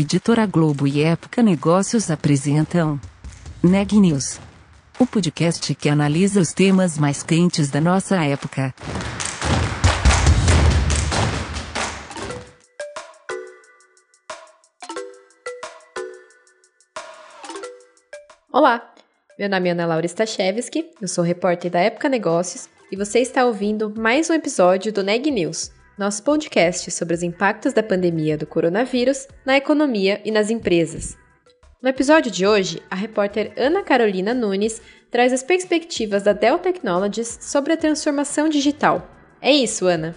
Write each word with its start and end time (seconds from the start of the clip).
Editora 0.00 0.46
Globo 0.46 0.86
e 0.86 1.02
Época 1.02 1.42
Negócios 1.42 2.08
apresentam 2.08 3.00
Neg 3.60 3.98
News, 3.98 4.38
o 4.96 5.04
podcast 5.04 5.74
que 5.74 5.88
analisa 5.88 6.40
os 6.40 6.52
temas 6.52 6.96
mais 6.96 7.24
quentes 7.24 7.68
da 7.68 7.80
nossa 7.80 8.14
época. 8.24 8.72
Olá, 18.52 18.94
meu 19.36 19.48
nome 19.48 19.68
é 19.68 19.72
Ana 19.72 19.84
Laura 19.84 20.06
Stachewski, 20.06 20.92
eu 21.02 21.08
sou 21.08 21.24
repórter 21.24 21.72
da 21.72 21.80
Época 21.80 22.08
Negócios 22.08 22.68
e 22.92 22.94
você 22.94 23.18
está 23.18 23.44
ouvindo 23.44 23.92
mais 23.98 24.30
um 24.30 24.34
episódio 24.34 24.92
do 24.92 25.02
Neg 25.02 25.28
News, 25.28 25.72
nosso 25.98 26.22
podcast 26.22 26.90
sobre 26.92 27.14
os 27.14 27.24
impactos 27.24 27.72
da 27.72 27.82
pandemia 27.82 28.38
do 28.38 28.46
coronavírus 28.46 29.26
na 29.44 29.56
economia 29.56 30.20
e 30.24 30.30
nas 30.30 30.48
empresas. 30.48 31.16
No 31.82 31.88
episódio 31.88 32.30
de 32.30 32.46
hoje, 32.46 32.80
a 32.88 32.94
repórter 32.94 33.52
Ana 33.56 33.82
Carolina 33.82 34.32
Nunes 34.32 34.80
traz 35.10 35.32
as 35.32 35.42
perspectivas 35.42 36.22
da 36.22 36.32
Dell 36.32 36.58
Technologies 36.58 37.38
sobre 37.40 37.72
a 37.72 37.76
transformação 37.76 38.48
digital. 38.48 39.10
É 39.40 39.50
isso, 39.50 39.86
Ana? 39.86 40.14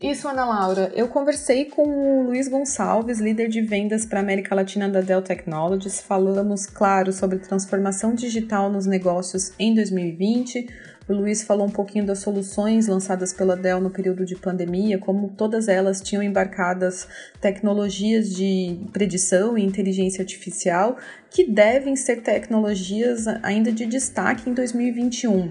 Isso, 0.00 0.28
Ana 0.28 0.46
Laura. 0.46 0.90
Eu 0.94 1.08
conversei 1.08 1.66
com 1.66 1.82
o 1.82 2.22
Luiz 2.22 2.48
Gonçalves, 2.48 3.20
líder 3.20 3.48
de 3.48 3.60
vendas 3.60 4.06
para 4.06 4.20
a 4.20 4.22
América 4.22 4.54
Latina 4.54 4.88
da 4.88 5.00
Dell 5.00 5.20
Technologies. 5.20 6.00
Falamos, 6.00 6.64
claro, 6.64 7.12
sobre 7.12 7.38
transformação 7.38 8.14
digital 8.14 8.70
nos 8.70 8.86
negócios 8.86 9.52
em 9.58 9.74
2020 9.74 10.66
o 11.10 11.12
Luiz 11.12 11.42
falou 11.42 11.66
um 11.66 11.70
pouquinho 11.70 12.06
das 12.06 12.20
soluções 12.20 12.86
lançadas 12.86 13.32
pela 13.32 13.56
Dell 13.56 13.80
no 13.80 13.90
período 13.90 14.24
de 14.24 14.36
pandemia, 14.36 14.96
como 14.96 15.28
todas 15.36 15.66
elas 15.66 16.00
tinham 16.00 16.22
embarcadas 16.22 17.08
tecnologias 17.40 18.32
de 18.32 18.78
predição 18.92 19.58
e 19.58 19.64
inteligência 19.64 20.22
artificial, 20.22 20.96
que 21.28 21.44
devem 21.44 21.96
ser 21.96 22.22
tecnologias 22.22 23.26
ainda 23.42 23.72
de 23.72 23.86
destaque 23.86 24.48
em 24.48 24.54
2021. 24.54 25.50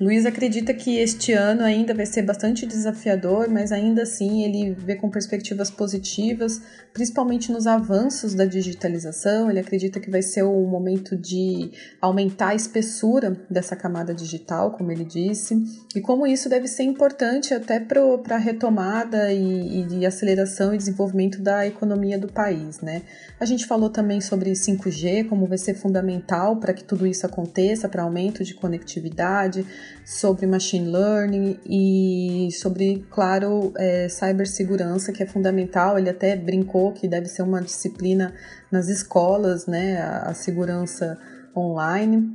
Luiz 0.00 0.26
acredita 0.26 0.74
que 0.74 0.98
este 0.98 1.32
ano 1.32 1.62
ainda 1.62 1.94
vai 1.94 2.04
ser 2.04 2.22
bastante 2.22 2.66
desafiador, 2.66 3.48
mas 3.48 3.70
ainda 3.70 4.02
assim 4.02 4.42
ele 4.42 4.72
vê 4.72 4.96
com 4.96 5.08
perspectivas 5.08 5.70
positivas, 5.70 6.60
principalmente 6.92 7.52
nos 7.52 7.68
avanços 7.68 8.34
da 8.34 8.44
digitalização. 8.44 9.48
Ele 9.48 9.60
acredita 9.60 10.00
que 10.00 10.10
vai 10.10 10.20
ser 10.20 10.42
o 10.42 10.66
momento 10.66 11.16
de 11.16 11.70
aumentar 12.00 12.48
a 12.48 12.54
espessura 12.56 13.36
dessa 13.48 13.76
camada 13.76 14.12
digital, 14.12 14.72
como 14.72 14.90
ele 14.90 15.04
disse, 15.04 15.62
e 15.94 16.00
como 16.00 16.26
isso 16.26 16.48
deve 16.48 16.66
ser 16.66 16.82
importante 16.82 17.54
até 17.54 17.78
para 17.78 18.34
a 18.34 18.38
retomada 18.38 19.32
e, 19.32 19.86
e 19.88 20.04
aceleração 20.04 20.74
e 20.74 20.78
desenvolvimento 20.78 21.40
da 21.40 21.68
economia 21.68 22.18
do 22.18 22.26
país. 22.26 22.80
Né? 22.80 23.02
A 23.38 23.44
gente 23.44 23.64
falou 23.64 23.88
também 23.88 24.20
sobre 24.20 24.50
5G, 24.50 25.28
como 25.28 25.46
vai 25.46 25.58
ser 25.58 25.74
fundamental 25.74 26.56
para 26.56 26.72
que 26.74 26.82
tudo 26.82 27.06
isso 27.06 27.24
aconteça, 27.24 27.88
para 27.88 28.02
aumento 28.02 28.42
de 28.42 28.54
conectividade 28.54 29.64
sobre 30.04 30.46
machine 30.46 30.90
learning 30.90 31.58
e 31.66 32.48
sobre, 32.52 33.06
claro, 33.10 33.72
é, 33.76 34.08
cibersegurança, 34.08 35.12
que 35.12 35.22
é 35.22 35.26
fundamental. 35.26 35.98
Ele 35.98 36.10
até 36.10 36.36
brincou 36.36 36.92
que 36.92 37.08
deve 37.08 37.26
ser 37.26 37.42
uma 37.42 37.60
disciplina 37.60 38.34
nas 38.70 38.88
escolas, 38.88 39.66
né, 39.66 39.98
a, 39.98 40.30
a 40.30 40.34
segurança 40.34 41.18
online. 41.56 42.32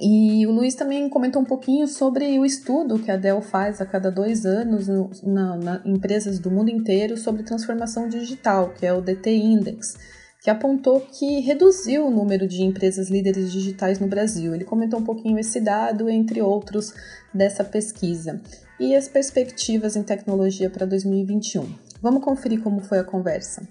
E 0.00 0.46
o 0.46 0.52
Luiz 0.52 0.74
também 0.74 1.08
comentou 1.08 1.42
um 1.42 1.44
pouquinho 1.44 1.88
sobre 1.88 2.38
o 2.38 2.44
estudo 2.44 2.98
que 3.00 3.10
a 3.10 3.16
Dell 3.16 3.42
faz 3.42 3.80
a 3.80 3.86
cada 3.86 4.10
dois 4.10 4.46
anos 4.46 4.86
na, 5.22 5.82
empresas 5.84 6.38
do 6.38 6.50
mundo 6.50 6.70
inteiro 6.70 7.16
sobre 7.16 7.42
transformação 7.42 8.08
digital, 8.08 8.72
que 8.78 8.86
é 8.86 8.92
o 8.92 9.00
DT 9.00 9.30
Index 9.30 10.17
que 10.40 10.50
apontou 10.50 11.00
que 11.00 11.40
reduziu 11.40 12.06
o 12.06 12.10
número 12.10 12.46
de 12.46 12.62
empresas 12.62 13.10
líderes 13.10 13.50
digitais 13.50 13.98
no 13.98 14.06
Brasil. 14.06 14.54
Ele 14.54 14.64
comentou 14.64 15.00
um 15.00 15.04
pouquinho 15.04 15.38
esse 15.38 15.60
dado, 15.60 16.08
entre 16.08 16.40
outros, 16.40 16.94
dessa 17.34 17.64
pesquisa. 17.64 18.40
E 18.78 18.94
as 18.94 19.08
perspectivas 19.08 19.96
em 19.96 20.02
tecnologia 20.04 20.70
para 20.70 20.86
2021. 20.86 21.66
Vamos 22.00 22.22
conferir 22.22 22.62
como 22.62 22.80
foi 22.80 23.00
a 23.00 23.04
conversa. 23.04 23.68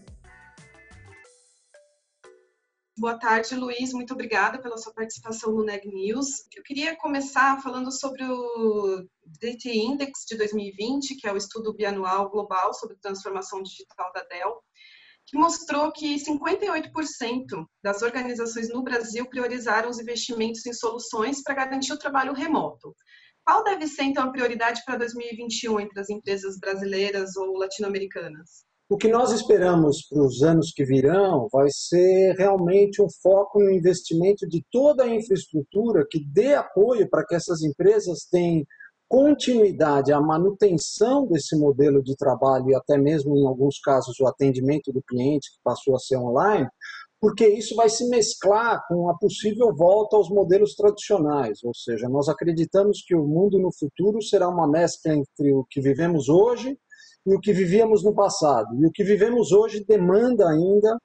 Boa 3.00 3.18
tarde, 3.18 3.56
Luiz. 3.56 3.94
Muito 3.94 4.14
obrigada 4.14 4.60
pela 4.60 4.76
sua 4.76 4.92
participação 4.92 5.54
no 5.54 5.64
Neg 5.64 5.88
News. 5.88 6.48
Eu 6.54 6.64
queria 6.64 6.98
começar 6.98 7.62
falando 7.62 7.92
sobre 7.92 8.24
o 8.24 9.06
DT 9.40 9.70
Index 9.72 10.26
de 10.28 10.36
2020, 10.36 11.16
que 11.16 11.28
é 11.28 11.32
o 11.32 11.38
estudo 11.38 11.74
bianual 11.74 12.30
global 12.30 12.74
sobre 12.74 12.98
transformação 12.98 13.62
digital 13.62 14.12
da 14.14 14.24
Dell 14.24 14.64
que 15.28 15.38
mostrou 15.38 15.92
que 15.92 16.16
58% 16.16 17.66
das 17.84 18.02
organizações 18.02 18.70
no 18.70 18.82
Brasil 18.82 19.28
priorizaram 19.30 19.90
os 19.90 20.00
investimentos 20.00 20.66
em 20.66 20.74
soluções 20.74 21.44
para 21.44 21.54
garantir 21.54 21.92
o 21.92 22.00
trabalho 22.00 22.34
remoto. 22.34 22.96
Qual 23.46 23.64
deve 23.64 23.88
ser, 23.88 24.04
então, 24.04 24.24
a 24.24 24.32
prioridade 24.32 24.82
para 24.86 24.98
2021 24.98 25.82
entre 25.82 26.00
as 26.00 26.10
empresas 26.10 26.58
brasileiras 26.58 27.36
ou 27.36 27.58
latino-americanas? 27.58 28.66
O 28.90 28.96
que 28.96 29.10
nós 29.10 29.34
esperamos 29.34 30.08
para 30.08 30.24
os 30.24 30.42
anos 30.44 30.72
que 30.74 30.86
virão 30.86 31.50
vai 31.52 31.68
ser 31.70 32.36
realmente 32.38 33.02
um 33.02 33.08
foco 33.22 33.60
no 33.60 33.70
investimento 33.70 34.48
de 34.48 34.64
toda 34.72 35.04
a 35.04 35.14
infraestrutura 35.14 36.08
que 36.10 36.24
dê 36.26 36.56
apoio 36.56 37.10
para 37.10 37.26
que 37.26 37.36
essas 37.36 37.62
empresas 37.64 38.26
tenham 38.32 38.64
continuidade, 39.08 40.12
a 40.12 40.20
manutenção 40.20 41.26
desse 41.28 41.58
modelo 41.58 42.04
de 42.04 42.16
trabalho 42.16 42.70
e 42.70 42.76
até 42.76 42.98
mesmo, 42.98 43.38
em 43.38 43.46
alguns 43.46 43.80
casos, 43.80 44.20
o 44.20 44.28
atendimento 44.28 44.92
do 44.92 45.02
cliente, 45.02 45.52
que 45.52 45.60
passou 45.64 45.96
a 45.96 46.00
ser 46.00 46.18
online, 46.18 46.68
porque 47.20 47.48
isso 47.48 47.76
vai 47.76 47.90
se 47.90 48.08
mesclar 48.10 48.86
com 48.88 49.10
a 49.10 49.18
possível 49.18 49.74
volta 49.76 50.16
aos 50.16 50.30
modelos 50.30 50.76
tradicionais, 50.76 51.64
ou 51.64 51.74
seja, 51.74 52.08
nós 52.08 52.30
acreditamos 52.30 53.02
que 53.06 53.16
o 53.16 53.26
mundo 53.26 53.58
no 53.60 53.72
futuro 53.74 54.22
será 54.22 54.48
uma 54.48 54.68
mescla 54.68 55.14
entre 55.14 55.54
o 55.54 55.66
que 55.70 55.82
vivemos 55.82 56.30
hoje 56.30 56.78
e 57.26 57.36
o 57.36 57.40
que 57.40 57.52
vivíamos 57.52 58.04
no 58.04 58.14
passado. 58.14 58.76
E 58.82 58.86
o 58.86 58.92
que 58.92 59.04
vivemos 59.04 59.52
hoje 59.52 59.84
demanda 59.84 60.48
ainda 60.48 60.98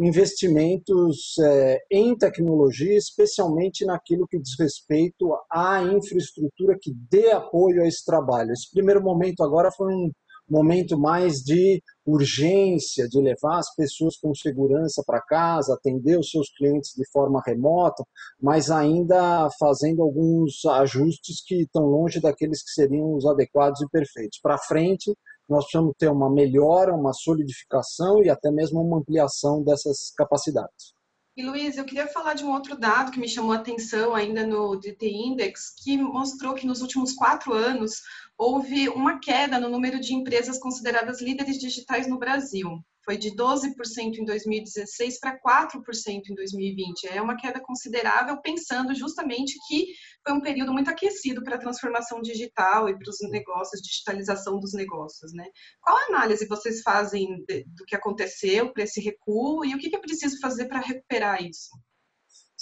investimentos 0.00 1.34
é, 1.38 1.78
em 1.90 2.16
tecnologia, 2.16 2.96
especialmente 2.96 3.84
naquilo 3.84 4.26
que 4.26 4.38
diz 4.38 4.58
respeito 4.58 5.30
à 5.52 5.82
infraestrutura 5.82 6.76
que 6.80 6.92
dê 7.10 7.30
apoio 7.30 7.82
a 7.82 7.86
esse 7.86 8.04
trabalho. 8.04 8.52
Esse 8.52 8.70
primeiro 8.70 9.02
momento 9.02 9.42
agora 9.42 9.70
foi 9.70 9.92
um 9.92 10.10
momento 10.48 10.98
mais 10.98 11.36
de 11.36 11.80
urgência, 12.04 13.08
de 13.08 13.20
levar 13.20 13.58
as 13.58 13.72
pessoas 13.74 14.16
com 14.16 14.34
segurança 14.34 15.02
para 15.06 15.20
casa, 15.20 15.74
atender 15.74 16.18
os 16.18 16.30
seus 16.30 16.48
clientes 16.56 16.92
de 16.96 17.08
forma 17.12 17.40
remota, 17.46 18.02
mas 18.40 18.70
ainda 18.70 19.48
fazendo 19.58 20.02
alguns 20.02 20.64
ajustes 20.64 21.44
que 21.44 21.62
estão 21.62 21.84
longe 21.84 22.20
daqueles 22.20 22.64
que 22.64 22.70
seriam 22.70 23.14
os 23.14 23.24
adequados 23.26 23.80
e 23.80 23.88
perfeitos. 23.88 24.40
Para 24.42 24.58
frente, 24.58 25.14
nós 25.50 25.64
precisamos 25.64 25.94
ter 25.98 26.08
uma 26.08 26.30
melhora, 26.30 26.94
uma 26.94 27.12
solidificação 27.12 28.22
e 28.22 28.30
até 28.30 28.50
mesmo 28.50 28.80
uma 28.80 28.98
ampliação 28.98 29.62
dessas 29.62 30.12
capacidades. 30.16 30.94
E 31.36 31.42
Luiz, 31.42 31.76
eu 31.76 31.84
queria 31.84 32.06
falar 32.06 32.34
de 32.34 32.44
um 32.44 32.52
outro 32.52 32.76
dado 32.76 33.10
que 33.10 33.18
me 33.18 33.28
chamou 33.28 33.52
a 33.52 33.56
atenção 33.56 34.14
ainda 34.14 34.46
no 34.46 34.76
DT 34.76 35.08
Index, 35.10 35.72
que 35.82 35.96
mostrou 35.96 36.54
que 36.54 36.66
nos 36.66 36.82
últimos 36.82 37.12
quatro 37.12 37.52
anos 37.52 38.02
houve 38.36 38.88
uma 38.88 39.18
queda 39.18 39.58
no 39.58 39.68
número 39.68 40.00
de 40.00 40.14
empresas 40.14 40.58
consideradas 40.58 41.20
líderes 41.20 41.58
digitais 41.58 42.06
no 42.06 42.18
Brasil 42.18 42.82
foi 43.04 43.16
de 43.16 43.30
12% 43.34 44.18
em 44.18 44.24
2016 44.24 45.18
para 45.18 45.38
4% 45.40 46.22
em 46.30 46.34
2020. 46.34 47.08
É 47.08 47.20
uma 47.20 47.36
queda 47.36 47.60
considerável, 47.60 48.40
pensando 48.40 48.94
justamente 48.94 49.54
que 49.66 49.86
foi 50.26 50.36
um 50.36 50.40
período 50.40 50.72
muito 50.72 50.90
aquecido 50.90 51.42
para 51.42 51.56
a 51.56 51.60
transformação 51.60 52.20
digital 52.20 52.88
e 52.88 52.98
para 52.98 53.10
os 53.10 53.18
negócios, 53.30 53.80
digitalização 53.82 54.58
dos 54.58 54.74
negócios. 54.74 55.32
Né? 55.32 55.44
Qual 55.80 55.96
análise 56.08 56.46
vocês 56.46 56.82
fazem 56.82 57.44
do 57.48 57.84
que 57.86 57.96
aconteceu 57.96 58.72
para 58.72 58.84
esse 58.84 59.00
recuo 59.00 59.64
e 59.64 59.74
o 59.74 59.78
que 59.78 59.94
é 59.94 59.98
preciso 59.98 60.38
fazer 60.40 60.66
para 60.66 60.80
recuperar 60.80 61.42
isso? 61.42 61.70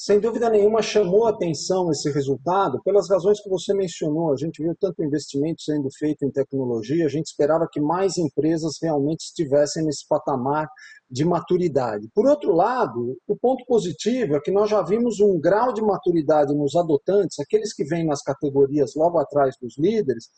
Sem 0.00 0.20
dúvida 0.20 0.48
nenhuma, 0.48 0.80
chamou 0.80 1.26
atenção 1.26 1.90
esse 1.90 2.08
resultado 2.12 2.80
pelas 2.84 3.10
razões 3.10 3.42
que 3.42 3.50
você 3.50 3.74
mencionou. 3.74 4.32
A 4.32 4.36
gente 4.36 4.62
viu 4.62 4.72
tanto 4.78 5.02
investimento 5.02 5.60
sendo 5.60 5.88
feito 5.90 6.24
em 6.24 6.30
tecnologia, 6.30 7.04
a 7.04 7.08
gente 7.08 7.26
esperava 7.26 7.66
que 7.68 7.80
mais 7.80 8.16
empresas 8.16 8.74
realmente 8.80 9.22
estivessem 9.22 9.84
nesse 9.84 10.06
patamar 10.06 10.68
de 11.10 11.24
maturidade. 11.24 12.08
Por 12.14 12.28
outro 12.28 12.54
lado, 12.54 13.16
o 13.26 13.36
ponto 13.36 13.64
positivo 13.66 14.36
é 14.36 14.40
que 14.40 14.52
nós 14.52 14.70
já 14.70 14.82
vimos 14.82 15.18
um 15.18 15.36
grau 15.40 15.72
de 15.72 15.82
maturidade 15.82 16.54
nos 16.54 16.76
adotantes, 16.76 17.40
aqueles 17.40 17.74
que 17.74 17.84
vêm 17.84 18.06
nas 18.06 18.22
categorias 18.22 18.92
logo 18.94 19.18
atrás 19.18 19.56
dos 19.60 19.76
líderes, 19.76 20.28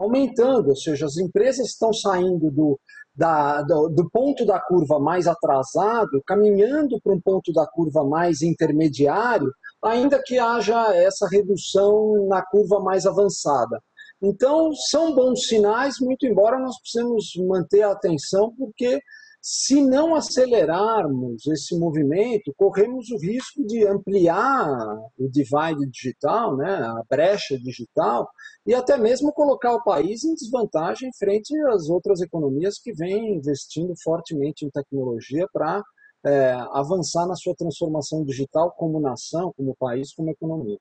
aumentando, 0.00 0.70
ou 0.70 0.76
seja, 0.76 1.04
as 1.04 1.18
empresas 1.18 1.68
estão 1.68 1.92
saindo 1.92 2.50
do 2.50 2.80
da, 3.14 3.60
do, 3.62 3.88
do, 3.88 4.08
ponto 4.08 4.46
da 4.46 4.58
curva 4.58 4.98
mais 4.98 5.26
atrasado, 5.26 6.22
caminhando 6.26 6.98
para 7.02 7.12
um 7.12 7.20
ponto 7.20 7.52
da 7.52 7.66
curva 7.66 8.02
mais 8.02 8.40
intermediário, 8.40 9.52
ainda 9.84 10.22
que 10.24 10.38
haja 10.38 10.94
essa 10.94 11.28
redução 11.28 12.26
na 12.28 12.40
curva 12.40 12.80
mais 12.80 13.04
avançada. 13.04 13.78
Então, 14.22 14.72
são 14.88 15.14
bons 15.14 15.46
sinais, 15.46 15.96
muito 16.00 16.24
embora 16.24 16.58
nós 16.58 16.80
precisamos 16.80 17.32
manter 17.46 17.82
a 17.82 17.92
atenção, 17.92 18.54
porque 18.56 19.00
Se 19.42 19.80
não 19.80 20.14
acelerarmos 20.14 21.46
esse 21.46 21.74
movimento, 21.78 22.52
corremos 22.58 23.08
o 23.10 23.16
risco 23.16 23.64
de 23.64 23.86
ampliar 23.86 24.98
o 25.18 25.28
divide 25.30 25.88
digital, 25.90 26.56
né, 26.58 26.74
a 26.74 27.02
brecha 27.08 27.58
digital, 27.58 28.28
e 28.66 28.74
até 28.74 28.98
mesmo 28.98 29.32
colocar 29.32 29.72
o 29.74 29.82
país 29.82 30.24
em 30.24 30.34
desvantagem 30.34 31.10
frente 31.18 31.58
às 31.68 31.88
outras 31.88 32.20
economias 32.20 32.78
que 32.78 32.92
vêm 32.92 33.34
investindo 33.34 33.94
fortemente 34.02 34.66
em 34.66 34.70
tecnologia 34.70 35.46
para 35.50 35.82
é, 36.26 36.52
avançar 36.72 37.26
na 37.26 37.34
sua 37.34 37.54
transformação 37.54 38.22
digital 38.22 38.70
como 38.72 39.00
nação, 39.00 39.54
como 39.56 39.74
país, 39.74 40.12
como 40.12 40.30
economia. 40.30 40.78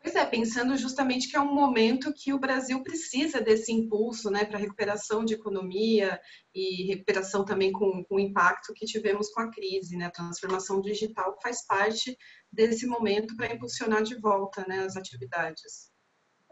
Pois 0.00 0.14
é, 0.14 0.24
pensando 0.24 0.76
justamente 0.76 1.28
que 1.28 1.36
é 1.36 1.40
um 1.40 1.54
momento 1.54 2.12
que 2.12 2.32
o 2.32 2.38
Brasil 2.38 2.82
precisa 2.82 3.40
desse 3.40 3.72
impulso 3.72 4.30
né, 4.30 4.44
para 4.44 4.58
recuperação 4.58 5.24
de 5.24 5.34
economia 5.34 6.20
e 6.54 6.86
recuperação 6.86 7.44
também 7.44 7.72
com, 7.72 8.04
com, 8.04 8.16
o 8.16 8.20
impacto 8.20 8.72
que 8.74 8.86
tivemos 8.86 9.28
com 9.30 9.40
a 9.40 9.50
crise. 9.50 9.96
Né? 9.96 10.06
A 10.06 10.10
transformação 10.10 10.80
digital 10.80 11.36
faz 11.42 11.66
parte 11.66 12.16
desse 12.52 12.86
momento 12.86 13.36
para 13.36 13.52
impulsionar 13.52 14.02
de 14.02 14.18
volta 14.18 14.64
né, 14.66 14.80
as 14.80 14.96
atividades. 14.96 15.90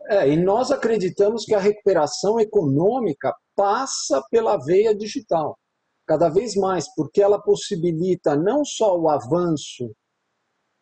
É, 0.09 0.29
e 0.29 0.37
nós 0.37 0.71
acreditamos 0.71 1.45
que 1.45 1.55
a 1.55 1.61
recuperação 1.61 2.39
econômica 2.39 3.35
passa 3.57 4.23
pela 4.31 4.59
veia 4.59 4.95
digital, 4.95 5.59
cada 6.07 6.29
vez 6.29 6.55
mais, 6.57 6.93
porque 6.95 7.23
ela 7.23 7.41
possibilita 7.41 8.37
não 8.37 8.65
só 8.65 8.99
o 8.99 9.09
avanço 9.09 9.95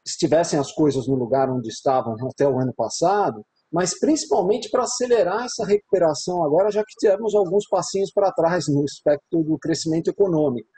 estivessem 0.07 0.59
as 0.59 0.73
coisas 0.73 1.07
no 1.07 1.15
lugar 1.15 1.51
onde 1.51 1.69
estavam 1.69 2.17
até 2.29 2.47
o 2.47 2.59
ano 2.59 2.73
passado, 2.75 3.45
mas 3.73 3.99
principalmente 3.99 4.71
para 4.71 4.83
acelerar 4.83 5.45
essa 5.45 5.65
recuperação 5.65 6.45
agora, 6.45 6.71
já 6.71 6.83
que 6.85 6.95
tivemos 6.99 7.35
alguns 7.35 7.67
passinhos 7.69 8.13
para 8.13 8.33
trás 8.33 8.67
no 8.69 8.85
aspecto 8.85 9.43
do 9.43 9.59
crescimento 9.59 10.09
econômico. 10.09 10.69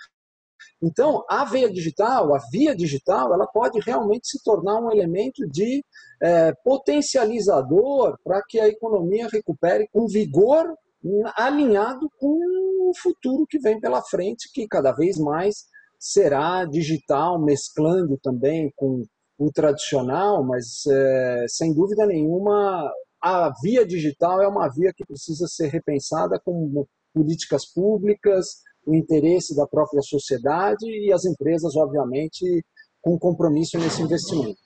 Então, 0.82 1.25
a 1.29 1.44
veia 1.44 1.73
digital, 1.73 2.35
a 2.35 2.38
via 2.53 2.75
digital, 2.75 3.32
ela 3.32 3.47
pode 3.47 3.81
realmente 3.81 4.29
se 4.29 4.43
tornar 4.43 4.81
um 4.81 4.93
elemento 4.93 5.47
de 5.49 5.82
é, 6.23 6.53
potencializador 6.62 8.17
para 8.23 8.43
que 8.47 8.61
a 8.61 8.69
economia 8.69 9.29
recupere 9.29 9.88
com 9.93 10.06
vigor 10.06 10.75
alinhado 11.37 12.09
com 12.19 12.38
o 12.91 12.93
futuro 13.03 13.47
que 13.47 13.59
vem 13.59 13.81
pela 13.81 14.03
frente, 14.03 14.50
que 14.53 14.67
cada 14.67 14.93
vez 14.93 15.19
mais 15.19 15.67
será 15.99 16.65
digital, 16.65 17.41
mesclando 17.43 18.19
também 18.23 18.73
com 18.77 19.03
o 19.38 19.50
tradicional, 19.52 20.44
mas 20.44 20.86
é, 20.86 21.46
sem 21.48 21.75
dúvida 21.75 22.06
nenhuma 22.06 22.90
a 23.20 23.50
via 23.62 23.86
digital 23.86 24.42
é 24.42 24.46
uma 24.46 24.69
via 24.69 24.92
que 24.94 25.04
precisa 25.06 25.46
ser 25.48 25.69
repensada 25.69 26.38
com 26.44 26.84
políticas 27.14 27.64
públicas, 27.64 28.46
o 28.86 28.94
interesse 28.94 29.56
da 29.56 29.66
própria 29.66 30.02
sociedade 30.02 30.84
e 30.86 31.10
as 31.10 31.25
empresas, 31.25 31.75
obviamente, 31.75 32.44
com 33.00 33.19
compromisso 33.19 33.78
nesse 33.78 34.02
investimento. 34.02 34.60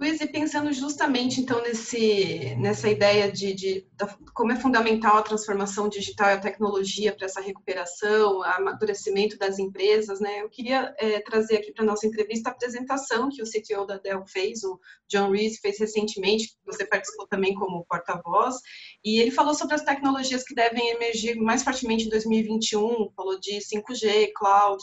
Luiz, 0.00 0.18
e 0.18 0.26
pensando 0.26 0.72
justamente 0.72 1.42
então 1.42 1.60
nesse, 1.60 2.54
nessa 2.58 2.88
ideia 2.88 3.30
de, 3.30 3.52
de, 3.52 3.86
como 4.32 4.50
é 4.50 4.56
fundamental 4.56 5.18
a 5.18 5.22
transformação 5.22 5.90
digital 5.90 6.30
e 6.30 6.32
a 6.32 6.40
tecnologia 6.40 7.14
para 7.14 7.26
essa 7.26 7.38
recuperação, 7.38 8.42
amadurecimento 8.42 9.36
das 9.36 9.58
empresas, 9.58 10.18
né? 10.18 10.40
Eu 10.40 10.48
queria 10.48 10.94
é, 10.98 11.20
trazer 11.20 11.58
aqui 11.58 11.70
para 11.70 11.84
nossa 11.84 12.06
entrevista 12.06 12.48
a 12.48 12.52
apresentação 12.52 13.28
que 13.28 13.42
o 13.42 13.44
CTO 13.44 13.86
da 13.86 13.98
Dell 13.98 14.24
fez, 14.26 14.64
o 14.64 14.80
John 15.06 15.32
Reese 15.32 15.60
fez 15.60 15.78
recentemente, 15.78 16.56
você 16.64 16.86
participou 16.86 17.28
também 17.28 17.52
como 17.52 17.84
porta-voz, 17.84 18.56
e 19.04 19.20
ele 19.20 19.30
falou 19.30 19.52
sobre 19.52 19.74
as 19.74 19.84
tecnologias 19.84 20.44
que 20.44 20.54
devem 20.54 20.92
emergir 20.92 21.36
mais 21.36 21.62
fortemente 21.62 22.06
em 22.06 22.08
2021, 22.08 23.10
falou 23.14 23.38
de 23.38 23.58
5G, 23.58 24.30
cloud, 24.34 24.82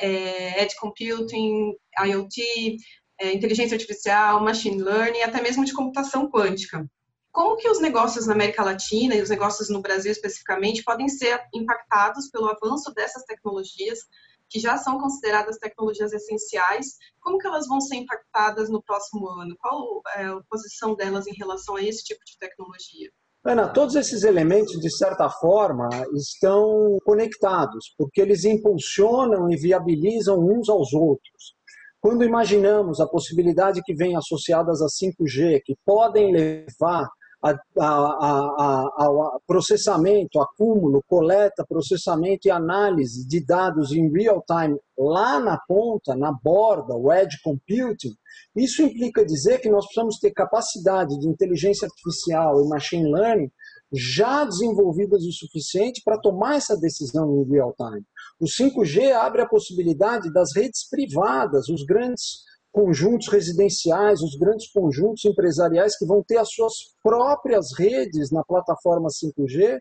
é, 0.00 0.62
edge 0.62 0.76
computing, 0.76 1.74
IoT, 2.04 2.76
é, 3.18 3.32
inteligência 3.32 3.74
artificial, 3.74 4.40
machine 4.42 4.82
learning, 4.82 5.22
até 5.22 5.42
mesmo 5.42 5.64
de 5.64 5.72
computação 5.72 6.30
quântica. 6.30 6.88
Como 7.30 7.56
que 7.56 7.68
os 7.68 7.80
negócios 7.80 8.26
na 8.26 8.32
América 8.32 8.64
Latina 8.64 9.14
e 9.14 9.22
os 9.22 9.30
negócios 9.30 9.68
no 9.68 9.80
Brasil 9.80 10.10
especificamente 10.10 10.82
podem 10.82 11.08
ser 11.08 11.40
impactados 11.54 12.28
pelo 12.30 12.48
avanço 12.48 12.92
dessas 12.94 13.24
tecnologias 13.24 14.00
que 14.48 14.58
já 14.58 14.78
são 14.78 14.98
consideradas 14.98 15.58
tecnologias 15.58 16.12
essenciais? 16.12 16.96
Como 17.20 17.38
que 17.38 17.46
elas 17.46 17.68
vão 17.68 17.80
ser 17.80 17.96
impactadas 17.96 18.70
no 18.70 18.82
próximo 18.82 19.28
ano? 19.28 19.56
Qual 19.58 20.02
é 20.16 20.24
a 20.24 20.40
posição 20.48 20.94
delas 20.94 21.26
em 21.26 21.34
relação 21.34 21.76
a 21.76 21.82
esse 21.82 22.02
tipo 22.02 22.24
de 22.24 22.38
tecnologia? 22.38 23.10
Ana, 23.44 23.68
todos 23.68 23.94
esses 23.94 24.24
elementos, 24.24 24.78
de 24.80 24.90
certa 24.90 25.30
forma, 25.30 25.88
estão 26.14 26.98
conectados, 27.04 27.94
porque 27.96 28.20
eles 28.20 28.44
impulsionam 28.44 29.50
e 29.50 29.56
viabilizam 29.56 30.38
uns 30.38 30.68
aos 30.68 30.92
outros. 30.92 31.57
Quando 32.00 32.24
imaginamos 32.24 33.00
a 33.00 33.06
possibilidade 33.06 33.82
que 33.82 33.94
vem 33.94 34.16
associadas 34.16 34.80
a 34.80 34.86
5G, 34.86 35.60
que 35.64 35.74
podem 35.84 36.32
levar 36.32 37.08
a, 37.42 37.50
a, 37.50 37.86
a, 37.86 39.04
ao 39.04 39.40
processamento, 39.46 40.40
acúmulo, 40.40 41.02
coleta, 41.06 41.64
processamento 41.68 42.48
e 42.48 42.50
análise 42.50 43.26
de 43.26 43.44
dados 43.44 43.92
em 43.92 44.10
real 44.10 44.42
time 44.46 44.78
lá 44.98 45.38
na 45.38 45.58
ponta, 45.68 46.16
na 46.16 46.32
borda, 46.32 46.94
o 46.94 47.12
edge 47.12 47.36
computing, 47.42 48.14
isso 48.56 48.82
implica 48.82 49.24
dizer 49.24 49.60
que 49.60 49.70
nós 49.70 49.84
precisamos 49.84 50.18
ter 50.18 50.32
capacidade 50.32 51.18
de 51.18 51.28
inteligência 51.28 51.86
artificial 51.86 52.60
e 52.60 52.68
machine 52.68 53.12
learning 53.12 53.50
já 53.92 54.44
desenvolvidas 54.44 55.22
o 55.22 55.32
suficiente 55.32 56.02
para 56.04 56.20
tomar 56.20 56.56
essa 56.56 56.76
decisão 56.76 57.40
em 57.40 57.50
real 57.50 57.74
time. 57.76 58.04
O 58.40 58.44
5G 58.44 59.12
abre 59.12 59.42
a 59.42 59.48
possibilidade 59.48 60.32
das 60.32 60.54
redes 60.54 60.88
privadas, 60.88 61.68
os 61.68 61.84
grandes 61.84 62.44
conjuntos 62.70 63.28
residenciais, 63.28 64.20
os 64.20 64.36
grandes 64.38 64.70
conjuntos 64.70 65.24
empresariais 65.24 65.96
que 65.98 66.06
vão 66.06 66.22
ter 66.22 66.36
as 66.36 66.48
suas 66.50 66.74
próprias 67.02 67.76
redes 67.76 68.30
na 68.30 68.44
plataforma 68.44 69.08
5G, 69.08 69.78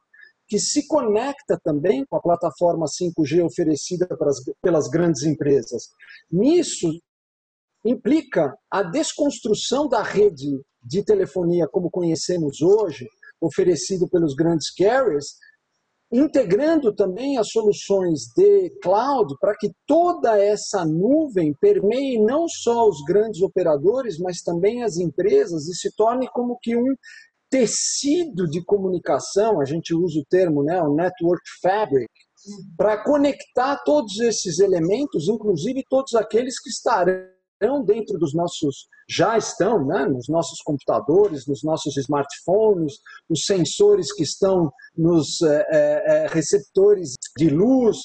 que 0.48 0.58
se 0.58 0.88
conecta 0.88 1.60
também 1.64 2.06
com 2.10 2.16
a 2.16 2.22
plataforma 2.22 2.86
5G 2.86 3.46
oferecida 3.46 4.08
pelas 4.62 4.88
grandes 4.88 5.24
empresas. 5.24 5.90
Nisso 6.32 6.90
implica 7.86 8.58
a 8.72 8.82
desconstrução 8.82 9.88
da 9.88 10.02
rede 10.02 10.62
de 10.82 11.04
telefonia 11.04 11.68
como 11.68 11.92
conhecemos 11.92 12.62
hoje, 12.62 13.06
oferecido 13.42 14.10
pelos 14.10 14.34
grandes 14.34 14.74
carriers, 14.74 15.36
integrando 16.12 16.94
também 16.96 17.38
as 17.38 17.50
soluções 17.50 18.32
de 18.36 18.70
cloud 18.82 19.34
para 19.42 19.56
que 19.58 19.70
toda 19.86 20.38
essa 20.40 20.86
nuvem 20.86 21.54
permeie 21.60 22.18
não 22.20 22.48
só 22.48 22.88
os 22.88 23.04
grandes 23.06 23.42
operadores, 23.42 24.18
mas 24.18 24.42
também 24.42 24.84
as 24.84 24.98
empresas 24.98 25.68
e 25.68 25.76
se 25.76 25.94
torne 25.96 26.28
como 26.30 26.58
que 26.62 26.76
um 26.78 26.96
tecido 27.50 28.48
de 28.48 28.64
comunicação, 28.64 29.62
a 29.62 29.66
gente 29.66 29.94
usa 29.94 30.20
o 30.20 30.26
termo, 30.30 30.64
né, 30.64 30.82
o 30.82 30.94
network 30.94 31.44
fabric, 31.62 32.10
para 32.78 33.04
conectar 33.04 33.78
todos 33.84 34.20
esses 34.20 34.60
elementos, 34.60 35.28
inclusive 35.28 35.84
todos 35.90 36.14
aqueles 36.16 36.60
que 36.62 36.70
estarão 36.70 37.37
estão 37.60 37.84
dentro 37.84 38.18
dos 38.18 38.34
nossos, 38.34 38.88
já 39.10 39.38
estão 39.38 39.86
né, 39.86 40.06
nos 40.06 40.28
nossos 40.30 40.62
computadores, 40.62 41.48
nos 41.48 41.64
nossos 41.64 41.98
smartphones, 41.98 42.94
os 43.30 43.46
sensores 43.46 44.14
que 44.14 44.24
estão 44.24 44.72
nos 44.96 45.42
é, 45.42 45.66
é, 45.72 46.28
receptores 46.28 47.16
de 47.38 47.50
luz, 47.50 47.98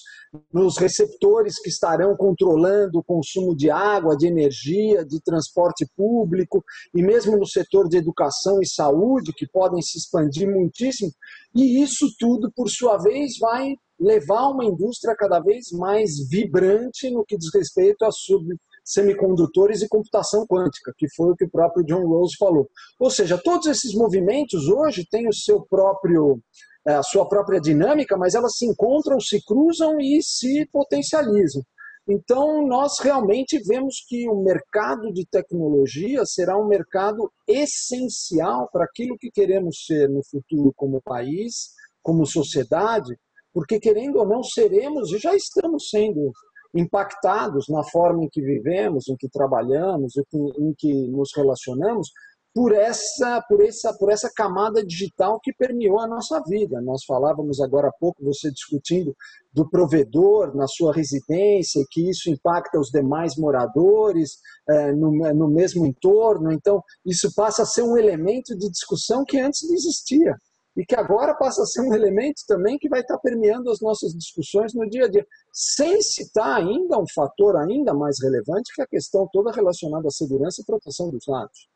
nos 0.50 0.78
receptores 0.78 1.60
que 1.60 1.68
estarão 1.68 2.16
controlando 2.16 2.98
o 2.98 3.04
consumo 3.04 3.54
de 3.54 3.70
água, 3.70 4.16
de 4.16 4.26
energia, 4.26 5.04
de 5.04 5.20
transporte 5.20 5.86
público, 5.94 6.64
e 6.94 7.02
mesmo 7.02 7.36
no 7.36 7.46
setor 7.46 7.86
de 7.86 7.98
educação 7.98 8.58
e 8.62 8.66
saúde, 8.66 9.34
que 9.34 9.46
podem 9.46 9.82
se 9.82 9.98
expandir 9.98 10.48
muitíssimo. 10.48 11.12
E 11.54 11.82
isso 11.82 12.06
tudo, 12.18 12.50
por 12.56 12.70
sua 12.70 12.96
vez, 12.96 13.38
vai 13.38 13.74
levar 14.00 14.48
uma 14.48 14.64
indústria 14.64 15.14
cada 15.14 15.38
vez 15.38 15.70
mais 15.72 16.10
vibrante 16.30 17.10
no 17.10 17.24
que 17.24 17.36
diz 17.36 17.50
respeito 17.54 18.02
à 18.04 18.10
sub 18.10 18.56
semicondutores 18.84 19.82
e 19.82 19.88
computação 19.88 20.46
quântica, 20.46 20.92
que 20.96 21.06
foi 21.14 21.30
o 21.30 21.36
que 21.36 21.44
o 21.44 21.50
próprio 21.50 21.84
John 21.84 22.06
Rose 22.06 22.36
falou. 22.38 22.68
Ou 22.98 23.10
seja, 23.10 23.40
todos 23.42 23.66
esses 23.66 23.94
movimentos 23.94 24.68
hoje 24.68 25.06
têm 25.10 25.28
o 25.28 25.34
seu 25.34 25.64
próprio 25.66 26.40
é, 26.86 26.94
a 26.94 27.02
sua 27.02 27.28
própria 27.28 27.60
dinâmica, 27.60 28.16
mas 28.16 28.34
elas 28.34 28.56
se 28.56 28.66
encontram, 28.66 29.20
se 29.20 29.40
cruzam 29.44 30.00
e 30.00 30.20
se 30.20 30.66
potencializam. 30.72 31.62
Então, 32.08 32.66
nós 32.66 32.98
realmente 32.98 33.60
vemos 33.64 34.04
que 34.08 34.28
o 34.28 34.42
mercado 34.42 35.12
de 35.12 35.24
tecnologia 35.30 36.24
será 36.26 36.58
um 36.58 36.66
mercado 36.66 37.30
essencial 37.46 38.68
para 38.72 38.84
aquilo 38.84 39.16
que 39.16 39.30
queremos 39.30 39.84
ser 39.86 40.08
no 40.10 40.20
futuro 40.28 40.72
como 40.74 41.00
país, 41.00 41.70
como 42.02 42.26
sociedade, 42.26 43.16
porque, 43.52 43.78
querendo 43.78 44.18
ou 44.18 44.26
não, 44.26 44.42
seremos 44.42 45.12
e 45.12 45.18
já 45.18 45.36
estamos 45.36 45.88
sendo 45.90 46.32
impactados 46.74 47.68
na 47.68 47.82
forma 47.84 48.24
em 48.24 48.28
que 48.28 48.40
vivemos, 48.40 49.08
em 49.08 49.16
que 49.16 49.28
trabalhamos, 49.28 50.14
em 50.16 50.74
que 50.76 51.08
nos 51.08 51.30
relacionamos, 51.36 52.10
por 52.54 52.74
essa, 52.74 53.42
por 53.48 53.64
essa, 53.64 53.94
por 53.94 54.12
essa 54.12 54.30
camada 54.34 54.84
digital 54.84 55.40
que 55.42 55.54
permeou 55.54 55.98
a 56.00 56.06
nossa 56.06 56.40
vida. 56.46 56.80
Nós 56.82 57.02
falávamos 57.04 57.60
agora 57.60 57.88
há 57.88 57.92
pouco, 57.98 58.22
você 58.22 58.50
discutindo 58.50 59.16
do 59.52 59.68
provedor 59.68 60.54
na 60.54 60.66
sua 60.66 60.92
residência, 60.92 61.84
que 61.90 62.10
isso 62.10 62.28
impacta 62.30 62.78
os 62.78 62.90
demais 62.90 63.36
moradores 63.36 64.32
é, 64.68 64.92
no, 64.92 65.10
no 65.34 65.48
mesmo 65.48 65.86
entorno. 65.86 66.52
Então, 66.52 66.82
isso 67.06 67.34
passa 67.34 67.62
a 67.62 67.66
ser 67.66 67.82
um 67.82 67.96
elemento 67.96 68.56
de 68.56 68.70
discussão 68.70 69.24
que 69.24 69.38
antes 69.38 69.66
não 69.66 69.74
existia 69.74 70.36
e 70.76 70.84
que 70.84 70.94
agora 70.94 71.34
passa 71.34 71.62
a 71.62 71.66
ser 71.66 71.82
um 71.82 71.94
elemento 71.94 72.42
também 72.46 72.78
que 72.78 72.88
vai 72.88 73.00
estar 73.00 73.18
permeando 73.18 73.70
as 73.70 73.80
nossas 73.80 74.12
discussões 74.12 74.72
no 74.74 74.88
dia 74.88 75.04
a 75.04 75.08
dia, 75.08 75.26
sem 75.52 76.00
citar 76.00 76.56
ainda 76.56 76.98
um 76.98 77.04
fator 77.14 77.56
ainda 77.56 77.92
mais 77.92 78.16
relevante, 78.22 78.72
que 78.74 78.80
é 78.80 78.84
a 78.84 78.88
questão 78.88 79.28
toda 79.32 79.52
relacionada 79.52 80.08
à 80.08 80.10
segurança 80.10 80.62
e 80.62 80.64
proteção 80.64 81.10
dos 81.10 81.24
dados 81.26 81.72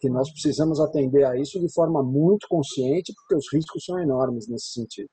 que 0.00 0.08
nós 0.08 0.30
precisamos 0.30 0.80
atender 0.80 1.24
a 1.24 1.36
isso 1.36 1.58
de 1.60 1.72
forma 1.72 2.02
muito 2.02 2.46
consciente, 2.48 3.12
porque 3.14 3.34
os 3.34 3.52
riscos 3.52 3.84
são 3.84 3.98
enormes 3.98 4.46
nesse 4.48 4.72
sentido. 4.72 5.10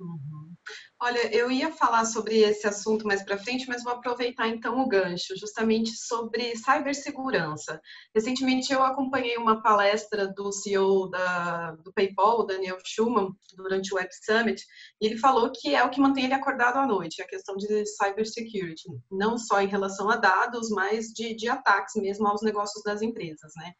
Uhum. 0.00 0.54
Olha, 1.02 1.34
eu 1.34 1.50
ia 1.50 1.70
falar 1.70 2.06
sobre 2.06 2.38
esse 2.38 2.66
assunto 2.66 3.06
mais 3.06 3.22
para 3.22 3.38
frente, 3.38 3.68
mas 3.68 3.82
vou 3.82 3.92
aproveitar 3.92 4.48
então 4.48 4.80
o 4.80 4.88
gancho, 4.88 5.36
justamente 5.36 5.90
sobre 5.94 6.56
cibersegurança. 6.56 7.80
Recentemente 8.14 8.72
eu 8.72 8.82
acompanhei 8.82 9.36
uma 9.36 9.62
palestra 9.62 10.26
do 10.28 10.50
CEO 10.52 11.08
da, 11.10 11.72
do 11.72 11.92
PayPal, 11.92 12.46
Daniel 12.46 12.78
Schumann, 12.84 13.30
durante 13.56 13.92
o 13.92 13.96
Web 13.96 14.08
Summit, 14.24 14.62
e 15.00 15.06
ele 15.06 15.18
falou 15.18 15.52
que 15.52 15.74
é 15.74 15.84
o 15.84 15.90
que 15.90 16.00
mantém 16.00 16.24
ele 16.24 16.34
acordado 16.34 16.78
à 16.78 16.86
noite, 16.86 17.20
a 17.20 17.26
questão 17.26 17.56
de 17.56 17.84
cybersecurity, 17.86 18.88
não 19.10 19.36
só 19.36 19.60
em 19.60 19.68
relação 19.68 20.08
a 20.08 20.16
dados, 20.16 20.70
mas 20.70 21.08
de, 21.08 21.34
de 21.34 21.48
ataques 21.48 21.94
mesmo 21.96 22.26
aos 22.26 22.42
negócios 22.42 22.82
das 22.84 23.02
empresas, 23.02 23.52
né? 23.56 23.72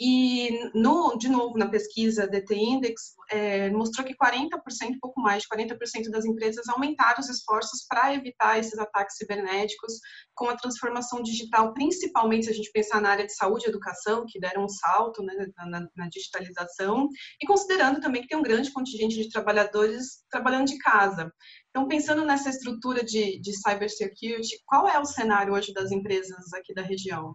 E, 0.00 0.70
no, 0.74 1.16
de 1.18 1.28
novo, 1.28 1.58
na 1.58 1.68
pesquisa 1.68 2.28
DT 2.28 2.54
Index, 2.54 3.14
é, 3.30 3.68
mostrou 3.70 4.06
que 4.06 4.14
40%, 4.14 4.60
pouco 5.00 5.20
mais 5.20 5.42
de 5.42 5.48
40% 5.48 6.08
das 6.08 6.24
empresas 6.24 6.68
aumentaram 6.68 7.18
os 7.18 7.28
esforços 7.28 7.84
para 7.88 8.14
evitar 8.14 8.58
esses 8.58 8.78
ataques 8.78 9.16
cibernéticos 9.16 9.94
com 10.36 10.48
a 10.48 10.56
transformação 10.56 11.20
digital, 11.20 11.74
principalmente 11.74 12.44
se 12.44 12.50
a 12.52 12.54
gente 12.54 12.70
pensar 12.70 13.00
na 13.00 13.10
área 13.10 13.26
de 13.26 13.34
saúde 13.34 13.66
e 13.66 13.68
educação, 13.68 14.24
que 14.26 14.38
deram 14.38 14.64
um 14.64 14.68
salto 14.68 15.20
né, 15.22 15.34
na, 15.56 15.88
na, 15.96 16.08
digitalização, 16.08 17.08
e 17.42 17.46
considerando 17.46 18.00
também 18.00 18.22
que 18.22 18.28
tem 18.28 18.38
um 18.38 18.42
grande 18.42 18.72
contingente 18.72 19.16
de 19.16 19.28
trabalhadores 19.28 20.22
trabalhando 20.30 20.68
de 20.68 20.78
casa. 20.78 21.32
Então, 21.70 21.88
pensando 21.88 22.24
nessa 22.24 22.50
estrutura 22.50 23.04
de, 23.04 23.40
de 23.40 23.52
cybersecurity, 23.52 24.62
qual 24.64 24.88
é 24.88 24.98
o 24.98 25.04
cenário 25.04 25.54
hoje 25.54 25.72
das 25.72 25.90
empresas 25.90 26.52
aqui 26.52 26.72
da 26.72 26.82
região? 26.82 27.34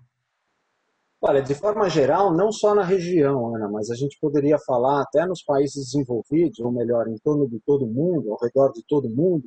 Olha, 1.25 1.41
de 1.41 1.55
forma 1.55 1.89
geral, 1.89 2.35
não 2.35 2.51
só 2.51 2.75
na 2.75 2.83
região, 2.83 3.55
Ana, 3.55 3.69
mas 3.69 3.89
a 3.89 3.95
gente 3.95 4.17
poderia 4.19 4.57
falar 4.67 5.01
até 5.01 5.25
nos 5.25 5.41
países 5.41 5.85
desenvolvidos, 5.85 6.59
ou 6.59 6.69
melhor, 6.69 7.07
em 7.07 7.15
torno 7.23 7.47
de 7.47 7.61
todo 7.65 7.87
mundo, 7.87 8.33
ao 8.33 8.37
redor 8.41 8.73
de 8.73 8.83
todo 8.85 9.09
mundo, 9.09 9.45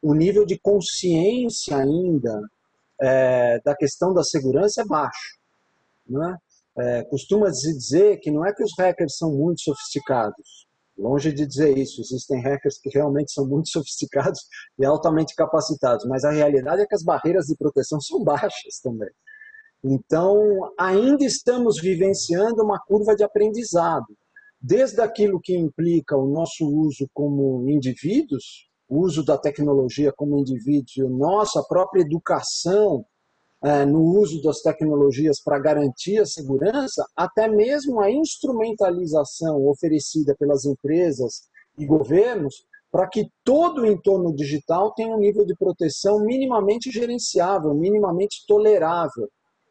o 0.00 0.14
nível 0.14 0.46
de 0.46 0.58
consciência 0.58 1.76
ainda 1.76 2.40
é, 2.98 3.60
da 3.62 3.76
questão 3.76 4.14
da 4.14 4.22
segurança 4.24 4.80
é 4.80 4.86
baixo. 4.86 5.38
Né? 6.08 6.36
É, 6.78 7.04
Costuma-se 7.04 7.74
dizer 7.74 8.20
que 8.20 8.30
não 8.30 8.46
é 8.46 8.54
que 8.54 8.64
os 8.64 8.72
hackers 8.78 9.18
são 9.18 9.30
muito 9.30 9.60
sofisticados, 9.60 10.66
longe 10.96 11.30
de 11.30 11.46
dizer 11.46 11.76
isso, 11.76 12.00
existem 12.00 12.40
hackers 12.40 12.78
que 12.80 12.88
realmente 12.88 13.32
são 13.34 13.46
muito 13.46 13.68
sofisticados 13.70 14.40
e 14.78 14.86
altamente 14.86 15.34
capacitados, 15.34 16.06
mas 16.06 16.24
a 16.24 16.30
realidade 16.30 16.80
é 16.80 16.86
que 16.86 16.94
as 16.94 17.04
barreiras 17.04 17.44
de 17.44 17.54
proteção 17.54 18.00
são 18.00 18.24
baixas 18.24 18.80
também. 18.82 19.10
Então, 19.84 20.72
ainda 20.78 21.24
estamos 21.24 21.80
vivenciando 21.80 22.62
uma 22.62 22.80
curva 22.80 23.14
de 23.14 23.22
aprendizado, 23.22 24.06
desde 24.60 25.00
aquilo 25.00 25.40
que 25.40 25.56
implica 25.56 26.16
o 26.16 26.26
nosso 26.26 26.66
uso 26.66 27.08
como 27.14 27.68
indivíduos, 27.68 28.68
o 28.88 29.00
uso 29.00 29.24
da 29.24 29.38
tecnologia 29.38 30.12
como 30.12 30.38
indivíduos 30.38 30.96
e 30.96 31.02
a 31.02 31.08
nossa 31.08 31.62
própria 31.62 32.00
educação 32.00 33.04
é, 33.62 33.84
no 33.84 34.02
uso 34.18 34.40
das 34.42 34.60
tecnologias 34.60 35.40
para 35.42 35.58
garantir 35.58 36.18
a 36.18 36.26
segurança, 36.26 37.04
até 37.16 37.48
mesmo 37.48 38.00
a 38.00 38.10
instrumentalização 38.10 39.66
oferecida 39.66 40.34
pelas 40.38 40.64
empresas 40.64 41.48
e 41.76 41.84
governos 41.84 42.66
para 42.90 43.08
que 43.08 43.28
todo 43.44 43.82
o 43.82 43.86
entorno 43.86 44.34
digital 44.34 44.92
tenha 44.94 45.14
um 45.14 45.20
nível 45.20 45.44
de 45.44 45.54
proteção 45.56 46.20
minimamente 46.24 46.90
gerenciável, 46.90 47.74
minimamente 47.74 48.44
tolerável. 48.46 49.28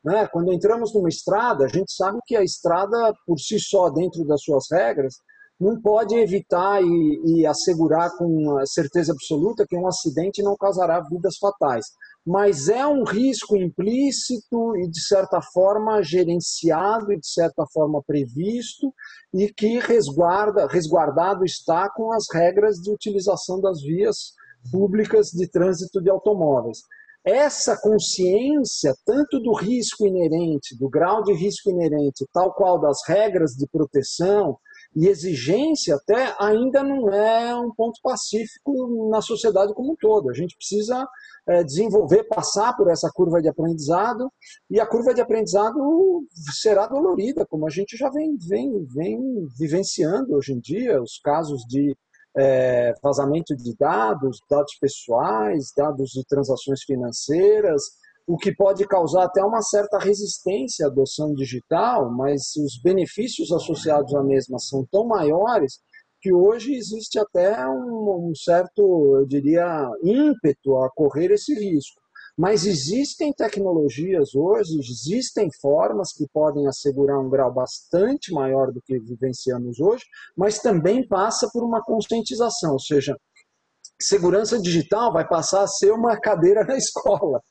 Né? 0.08 0.26
Quando 0.32 0.54
entramos 0.54 0.94
numa 0.94 1.10
estrada, 1.10 1.66
a 1.66 1.68
gente 1.68 1.92
sabe 1.92 2.20
que 2.26 2.38
a 2.38 2.42
estrada, 2.42 3.14
por 3.26 3.38
si 3.38 3.60
só, 3.60 3.90
dentro 3.90 4.24
das 4.24 4.42
suas 4.42 4.64
regras, 4.72 5.16
não 5.60 5.82
pode 5.82 6.16
evitar 6.16 6.82
e, 6.82 7.22
e 7.26 7.46
assegurar 7.46 8.16
com 8.18 8.58
certeza 8.66 9.12
absoluta 9.12 9.66
que 9.68 9.76
um 9.76 9.86
acidente 9.86 10.42
não 10.42 10.56
causará 10.56 11.02
vidas 11.02 11.36
fatais. 11.38 11.88
Mas 12.26 12.70
é 12.70 12.88
um 12.88 13.04
risco 13.04 13.58
implícito 13.58 14.78
e, 14.78 14.90
de 14.90 15.02
certa 15.02 15.42
forma, 15.54 16.02
gerenciado 16.02 17.12
e, 17.12 17.20
de 17.20 17.28
certa 17.30 17.66
forma, 17.74 18.02
previsto 18.08 18.94
e 19.34 19.52
que 19.52 19.78
resguarda, 19.80 20.68
resguardado 20.68 21.44
está 21.44 21.90
com 21.94 22.14
as 22.14 22.24
regras 22.34 22.78
de 22.78 22.92
utilização 22.92 23.60
das 23.60 23.82
vias 23.82 24.32
públicas 24.72 25.32
de 25.32 25.50
trânsito 25.50 26.02
de 26.02 26.10
automóveis 26.10 26.78
essa 27.28 27.78
consciência, 27.82 28.96
tanto 29.06 29.40
do 29.40 29.54
risco 29.54 30.08
inerente, 30.08 30.78
do 30.78 30.90
grau 30.90 31.24
de 31.24 31.34
risco 31.34 31.70
inerente, 31.70 32.26
tal 32.32 32.54
qual 32.54 32.80
das 32.80 33.00
regras 33.06 33.52
de 33.52 33.68
proteção 33.68 34.58
e 34.96 35.08
exigência, 35.08 35.96
até 35.96 36.34
ainda 36.40 36.84
não 36.84 37.10
é 37.10 37.54
um 37.56 37.72
ponto 37.72 38.00
pacífico 38.02 39.10
na 39.12 39.22
sociedade 39.22 39.74
como 39.74 39.92
um 39.92 39.96
todo. 39.96 40.30
A 40.30 40.34
gente 40.34 40.56
precisa 40.56 41.06
é, 41.48 41.64
desenvolver, 41.64 42.24
passar 42.24 42.76
por 42.76 42.90
essa 42.90 43.10
curva 43.14 43.42
de 43.42 43.50
aprendizado, 43.50 44.32
e 44.70 44.80
a 44.80 44.88
curva 44.88 45.14
de 45.14 45.22
aprendizado 45.22 45.78
será 46.62 46.88
dolorida, 46.88 47.46
como 47.46 47.68
a 47.68 47.70
gente 47.70 47.98
já 47.98 48.10
vem, 48.10 48.38
vem, 48.38 48.86
vem 48.86 49.48
vivenciando 49.60 50.34
hoje 50.34 50.54
em 50.54 50.60
dia, 50.60 51.02
os 51.02 51.20
casos 51.20 51.62
de 51.68 51.96
é, 52.38 52.94
vazamento 53.02 53.56
de 53.56 53.76
dados, 53.76 54.40
dados 54.50 54.76
pessoais, 54.80 55.72
dados 55.76 56.12
de 56.12 56.24
transações 56.26 56.84
financeiras, 56.84 57.82
o 58.28 58.38
que 58.38 58.54
pode 58.54 58.86
causar 58.86 59.24
até 59.24 59.42
uma 59.44 59.62
certa 59.62 59.98
resistência 59.98 60.86
à 60.86 60.90
adoção 60.90 61.34
digital, 61.34 62.12
mas 62.12 62.56
os 62.58 62.80
benefícios 62.82 63.52
associados 63.52 64.14
à 64.14 64.22
mesma 64.22 64.60
são 64.60 64.86
tão 64.92 65.08
maiores 65.08 65.80
que 66.20 66.34
hoje 66.34 66.74
existe 66.76 67.18
até 67.18 67.66
um, 67.68 68.30
um 68.30 68.36
certo, 68.36 69.16
eu 69.16 69.26
diria, 69.26 69.90
ímpeto 70.04 70.78
a 70.78 70.90
correr 70.90 71.32
esse 71.32 71.54
risco. 71.54 72.02
Mas 72.38 72.68
existem 72.68 73.34
tecnologias 73.34 74.36
hoje, 74.36 74.78
existem 74.80 75.50
formas 75.60 76.14
que 76.14 76.28
podem 76.32 76.68
assegurar 76.68 77.20
um 77.20 77.30
grau 77.30 77.52
bastante 77.52 78.32
maior 78.32 78.72
do 78.72 78.80
que 78.82 79.00
vivenciamos 79.00 79.80
hoje, 79.80 80.04
mas 80.36 80.60
também 80.60 81.08
passa 81.08 81.50
por 81.52 81.64
uma 81.64 81.84
conscientização, 81.84 82.74
ou 82.74 82.80
seja, 82.80 83.18
segurança 84.00 84.62
digital 84.62 85.12
vai 85.12 85.28
passar 85.28 85.64
a 85.64 85.68
ser 85.68 85.92
uma 85.92 86.16
cadeira 86.20 86.64
na 86.66 86.78
escola. 86.78 87.42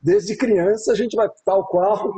Desde 0.00 0.36
criança 0.36 0.92
a 0.92 0.94
gente 0.94 1.16
vai, 1.16 1.28
tal 1.44 1.66
qual 1.66 2.12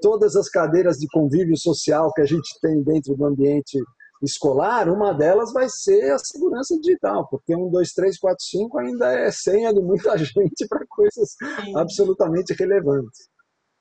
todas 0.00 0.36
as 0.36 0.48
cadeiras 0.48 0.98
de 0.98 1.08
convívio 1.08 1.56
social 1.56 2.12
que 2.12 2.22
a 2.22 2.26
gente 2.26 2.48
tem 2.60 2.82
dentro 2.82 3.16
do 3.16 3.26
ambiente 3.26 3.78
escolar, 4.24 4.88
uma 4.88 5.12
delas 5.12 5.52
vai 5.52 5.68
ser 5.68 6.12
a 6.12 6.18
segurança 6.18 6.78
digital, 6.78 7.26
porque 7.28 7.54
um, 7.54 7.70
dois, 7.70 7.92
três, 7.92 8.18
quatro, 8.18 8.44
cinco 8.44 8.78
ainda 8.78 9.12
é 9.12 9.30
senha 9.30 9.72
de 9.72 9.80
muita 9.80 10.16
gente 10.18 10.66
para 10.68 10.84
coisas 10.88 11.30
Sim. 11.62 11.76
absolutamente 11.76 12.54
relevantes. 12.54 13.33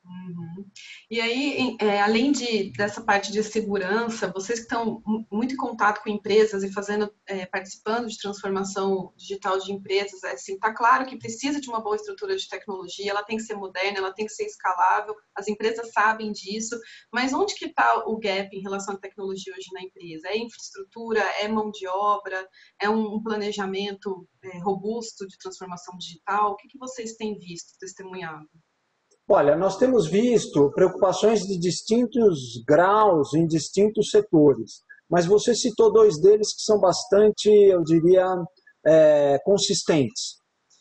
Uhum. 0.06 0.66
E 1.10 1.22
aí, 1.22 1.78
é, 1.80 2.02
além 2.02 2.34
de, 2.34 2.72
dessa 2.72 3.02
parte 3.02 3.32
de 3.32 3.42
segurança, 3.42 4.32
vocês 4.34 4.60
que 4.60 4.66
estão 4.66 5.02
muito 5.32 5.54
em 5.54 5.58
contato 5.58 6.04
com 6.04 6.10
empresas 6.10 6.62
e 6.62 6.74
fazendo, 6.74 7.14
é, 7.26 7.46
participando 7.46 8.08
de 8.08 8.18
transformação 8.18 9.14
digital 9.16 9.58
de 9.60 9.72
empresas, 9.72 10.22
é, 10.24 10.34
assim, 10.34 10.60
tá 10.60 10.74
claro 10.74 11.06
que 11.06 11.18
precisa 11.18 11.62
de 11.62 11.70
uma 11.70 11.82
boa 11.82 11.96
estrutura 11.96 12.36
de 12.36 12.50
tecnologia, 12.50 13.12
ela 13.12 13.24
tem 13.24 13.38
que 13.38 13.44
ser 13.44 13.56
moderna, 13.56 14.00
ela 14.00 14.14
tem 14.14 14.26
que 14.26 14.34
ser 14.34 14.44
escalável, 14.44 15.16
as 15.34 15.48
empresas 15.48 15.92
sabem 15.94 16.34
disso, 16.34 16.78
mas 17.12 17.34
onde 17.34 17.56
que 17.56 17.66
está 17.66 18.04
o 18.06 18.18
gap 18.20 18.50
em 18.54 18.62
relação 18.62 18.96
à 18.96 18.98
tecnologia 18.98 19.54
hoje 19.58 19.70
na 19.72 19.84
empresa? 19.84 20.28
É 20.28 20.38
infraestrutura, 20.38 21.22
é 21.40 21.48
mão 21.48 21.72
de 21.72 21.88
obra, 21.88 22.46
é 22.82 22.90
um, 22.90 23.16
um 23.16 23.24
planejamento 23.24 24.28
é, 24.44 24.60
robusto 24.60 25.26
de 25.28 25.38
transformação 25.38 25.98
digital? 25.98 26.52
O 26.52 26.56
que, 26.58 26.68
que 26.68 26.78
vocês 26.78 27.14
têm 27.14 27.38
visto, 27.40 27.78
testemunhado? 27.80 28.50
Olha, 29.30 29.56
nós 29.56 29.78
temos 29.78 30.08
visto 30.08 30.72
preocupações 30.72 31.44
de 31.44 31.58
distintos 31.58 32.62
graus 32.68 33.34
em 33.34 33.48
distintos 33.48 34.10
setores, 34.10 34.82
mas 35.10 35.26
você 35.26 35.56
citou 35.56 35.92
dois 35.92 36.20
deles 36.20 36.54
que 36.54 36.62
são 36.62 36.80
bastante, 36.80 37.50
eu 37.50 37.84
diria, 37.84 38.26
é, 38.86 39.40
consistentes: 39.46 40.36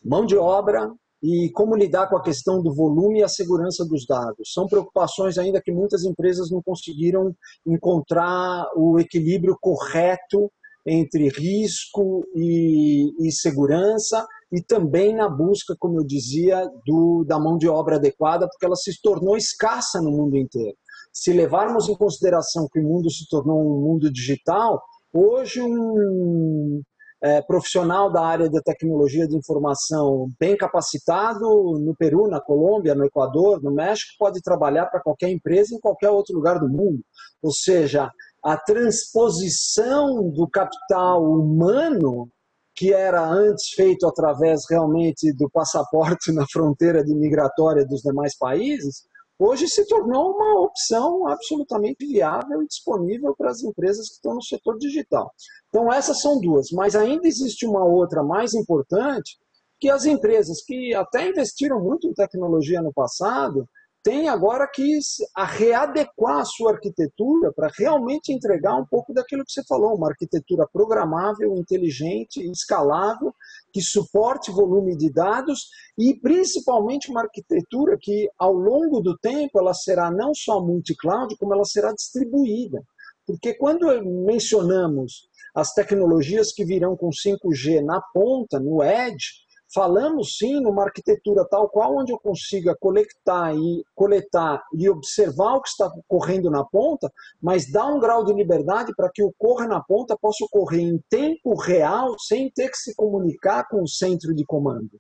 mão 0.05 0.27
de 0.27 0.37
obra 0.37 0.91
e 1.23 1.51
como 1.53 1.77
lidar 1.77 2.09
com 2.09 2.17
a 2.17 2.23
questão 2.23 2.61
do 2.61 2.75
volume 2.75 3.21
e 3.21 3.23
a 3.23 3.29
segurança 3.29 3.85
dos 3.85 4.05
dados. 4.07 4.53
São 4.53 4.67
preocupações 4.67 5.39
ainda 5.39 5.63
que 5.63 5.71
muitas 5.71 6.03
empresas 6.03 6.51
não 6.51 6.61
conseguiram 6.61 7.33
encontrar 7.65 8.67
o 8.77 8.99
equilíbrio 8.99 9.57
correto 9.61 10.51
entre 10.85 11.29
risco 11.29 12.25
e, 12.35 13.13
e 13.21 13.31
segurança 13.31 14.27
e 14.52 14.62
também 14.62 15.14
na 15.14 15.28
busca, 15.28 15.75
como 15.78 15.99
eu 15.99 16.04
dizia, 16.04 16.68
do, 16.87 17.25
da 17.26 17.38
mão 17.38 17.56
de 17.56 17.68
obra 17.68 17.97
adequada, 17.97 18.47
porque 18.47 18.66
ela 18.66 18.76
se 18.76 18.92
tornou 19.02 19.37
escassa 19.37 20.00
no 20.00 20.11
mundo 20.11 20.37
inteiro. 20.37 20.76
Se 21.11 21.32
levarmos 21.32 21.88
em 21.88 21.97
consideração 21.97 22.68
que 22.71 22.78
o 22.78 22.82
mundo 22.82 23.11
se 23.11 23.26
tornou 23.28 23.59
um 23.61 23.80
mundo 23.80 24.12
digital, 24.12 24.80
hoje 25.12 25.62
um, 25.62 26.82
é, 27.23 27.40
profissional 27.40 28.12
da 28.12 28.26
área 28.26 28.50
da 28.50 28.61
tecnologia 28.61 29.26
de 29.26 29.37
informação 29.37 30.28
bem 30.38 30.56
capacitado 30.56 31.40
no 31.80 31.94
Peru, 31.97 32.28
na 32.28 32.40
Colômbia, 32.40 32.94
no 32.94 33.04
Equador, 33.04 33.62
no 33.62 33.71
México, 33.71 34.12
pode 34.18 34.42
trabalhar 34.42 34.87
para 34.87 35.00
qualquer 35.00 35.30
empresa 35.30 35.75
em 35.75 35.80
qualquer 35.80 36.11
outro 36.11 36.35
lugar 36.35 36.59
do 36.59 36.68
mundo. 36.68 37.00
Ou 37.42 37.52
seja, 37.52 38.11
a 38.44 38.56
transposição 38.56 40.30
do 40.30 40.49
capital 40.49 41.23
humano 41.23 42.28
que 42.75 42.93
era 42.93 43.23
antes 43.23 43.71
feito 43.75 44.07
através 44.07 44.62
realmente 44.69 45.33
do 45.35 45.49
passaporte 45.50 46.33
na 46.33 46.47
fronteira 46.50 47.05
de 47.05 47.14
migratória 47.14 47.87
dos 47.87 48.00
demais 48.00 48.37
países, 48.37 49.07
hoje 49.38 49.69
se 49.69 49.87
tornou 49.87 50.33
uma 50.33 50.61
opção 50.61 51.26
absolutamente 51.26 52.07
viável 52.07 52.62
e 52.62 52.67
disponível 52.67 53.35
para 53.37 53.50
as 53.50 53.62
empresas 53.62 54.09
que 54.09 54.14
estão 54.14 54.35
no 54.35 54.43
setor 54.43 54.79
digital. 54.79 55.31
Então, 55.69 55.93
essas 55.93 56.21
são 56.21 56.41
duas, 56.41 56.71
mas 56.71 56.95
ainda 56.95 57.26
existe 57.26 57.67
uma 57.67 57.85
outra 57.85 58.23
mais 58.23 58.55
importante, 58.55 59.37
que 59.81 59.91
as 59.91 60.05
empresas 60.05 60.62
que 60.64 60.95
até 60.95 61.29
investiram 61.29 61.81
muito 61.81 62.07
em 62.07 62.14
tecnologia 62.14 62.81
no 62.81 62.93
passado, 62.93 63.67
tem 64.02 64.28
agora 64.28 64.68
que 64.73 64.99
readequar 65.37 66.40
a 66.40 66.44
sua 66.44 66.73
arquitetura 66.73 67.52
para 67.52 67.71
realmente 67.76 68.32
entregar 68.32 68.75
um 68.75 68.85
pouco 68.85 69.14
daquilo 69.14 69.44
que 69.44 69.52
você 69.52 69.62
falou, 69.64 69.97
uma 69.97 70.09
arquitetura 70.09 70.66
programável, 70.73 71.56
inteligente, 71.56 72.40
escalável, 72.50 73.32
que 73.73 73.80
suporte 73.80 74.50
volume 74.50 74.97
de 74.97 75.11
dados 75.11 75.68
e 75.97 76.14
principalmente 76.14 77.11
uma 77.11 77.23
arquitetura 77.23 77.97
que 78.00 78.28
ao 78.38 78.52
longo 78.52 79.00
do 79.00 79.16
tempo 79.18 79.59
ela 79.59 79.73
será 79.73 80.11
não 80.11 80.35
só 80.35 80.61
multi-cloud, 80.61 81.37
como 81.37 81.54
ela 81.54 81.64
será 81.64 81.92
distribuída. 81.92 82.82
Porque 83.25 83.54
quando 83.54 83.87
mencionamos 84.26 85.28
as 85.54 85.73
tecnologias 85.75 86.52
que 86.52 86.64
virão 86.64 86.97
com 86.97 87.11
5G 87.11 87.85
na 87.85 88.00
ponta, 88.12 88.59
no 88.59 88.82
edge, 88.82 89.42
Falamos 89.75 90.37
sim 90.37 90.61
numa 90.61 90.85
arquitetura 90.85 91.47
tal 91.49 91.67
qual 91.67 91.97
onde 91.97 92.12
eu 92.12 92.19
consiga 92.19 92.76
coletar 92.79 93.57
e 93.57 93.83
coletar 93.95 94.62
e 94.75 94.87
observar 94.87 95.55
o 95.55 95.62
que 95.62 95.69
está 95.71 95.87
ocorrendo 95.87 96.50
na 96.50 96.62
ponta, 96.62 97.11
mas 97.41 97.73
dar 97.73 97.87
um 97.87 97.99
grau 97.99 98.23
de 98.23 98.35
liberdade 98.35 98.93
para 98.95 99.11
que 99.11 99.23
ocorra 99.23 99.67
na 99.67 99.83
ponta 99.83 100.14
possa 100.21 100.45
ocorrer 100.45 100.81
em 100.83 101.02
tempo 101.09 101.55
real, 101.55 102.19
sem 102.19 102.50
ter 102.50 102.69
que 102.69 102.76
se 102.76 102.95
comunicar 102.95 103.67
com 103.67 103.83
o 103.83 103.88
centro 103.88 104.35
de 104.35 104.45
comando. 104.45 104.91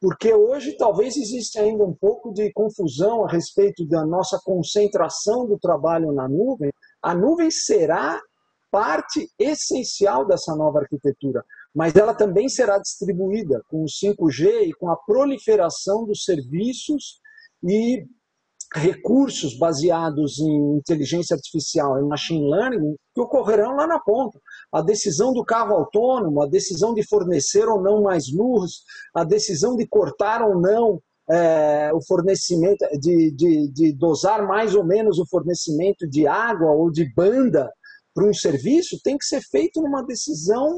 Porque 0.00 0.32
hoje 0.32 0.74
talvez 0.78 1.14
exista 1.14 1.60
ainda 1.60 1.84
um 1.84 1.94
pouco 1.94 2.32
de 2.32 2.50
confusão 2.52 3.26
a 3.26 3.28
respeito 3.28 3.86
da 3.86 4.06
nossa 4.06 4.40
concentração 4.42 5.46
do 5.46 5.58
trabalho 5.58 6.12
na 6.12 6.26
nuvem. 6.26 6.72
A 7.02 7.14
nuvem 7.14 7.50
será 7.50 8.18
parte 8.70 9.28
essencial 9.38 10.26
dessa 10.26 10.54
nova 10.54 10.78
arquitetura 10.80 11.44
mas 11.74 11.94
ela 11.94 12.14
também 12.14 12.48
será 12.48 12.78
distribuída 12.78 13.62
com 13.68 13.82
o 13.82 13.86
5G 13.86 14.68
e 14.68 14.72
com 14.74 14.90
a 14.90 14.96
proliferação 14.96 16.04
dos 16.04 16.24
serviços 16.24 17.20
e 17.62 18.04
recursos 18.74 19.56
baseados 19.56 20.38
em 20.38 20.76
inteligência 20.76 21.34
artificial 21.34 21.98
e 21.98 22.02
machine 22.02 22.50
learning 22.50 22.96
que 23.14 23.20
ocorrerão 23.20 23.74
lá 23.74 23.86
na 23.86 23.98
ponta. 23.98 24.38
A 24.70 24.82
decisão 24.82 25.32
do 25.32 25.44
carro 25.44 25.74
autônomo, 25.74 26.42
a 26.42 26.46
decisão 26.46 26.92
de 26.92 27.06
fornecer 27.06 27.66
ou 27.66 27.80
não 27.80 28.02
mais 28.02 28.24
luz, 28.30 28.82
a 29.14 29.24
decisão 29.24 29.74
de 29.74 29.86
cortar 29.86 30.42
ou 30.42 30.60
não 30.60 31.00
é, 31.30 31.90
o 31.92 32.00
fornecimento, 32.06 32.84
de, 32.98 33.30
de, 33.32 33.70
de 33.70 33.92
dosar 33.92 34.46
mais 34.46 34.74
ou 34.74 34.84
menos 34.84 35.18
o 35.18 35.26
fornecimento 35.26 36.08
de 36.08 36.26
água 36.26 36.70
ou 36.70 36.90
de 36.90 37.10
banda 37.14 37.70
para 38.14 38.26
um 38.26 38.34
serviço, 38.34 39.00
tem 39.02 39.16
que 39.16 39.24
ser 39.24 39.40
feito 39.42 39.80
numa 39.80 40.02
decisão 40.02 40.74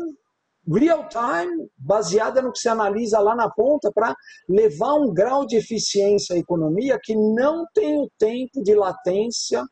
real 0.68 1.08
time, 1.08 1.68
baseada 1.76 2.42
no 2.42 2.52
que 2.52 2.58
se 2.58 2.68
analisa 2.68 3.18
lá 3.20 3.34
na 3.34 3.48
ponta, 3.50 3.90
para 3.92 4.14
levar 4.48 4.94
um 4.94 5.12
grau 5.12 5.46
de 5.46 5.56
eficiência 5.56 6.34
à 6.34 6.38
economia 6.38 6.98
que 7.02 7.14
não 7.14 7.66
tem 7.74 7.98
o 7.98 8.10
tempo 8.18 8.62
de 8.62 8.74
latência, 8.74 9.64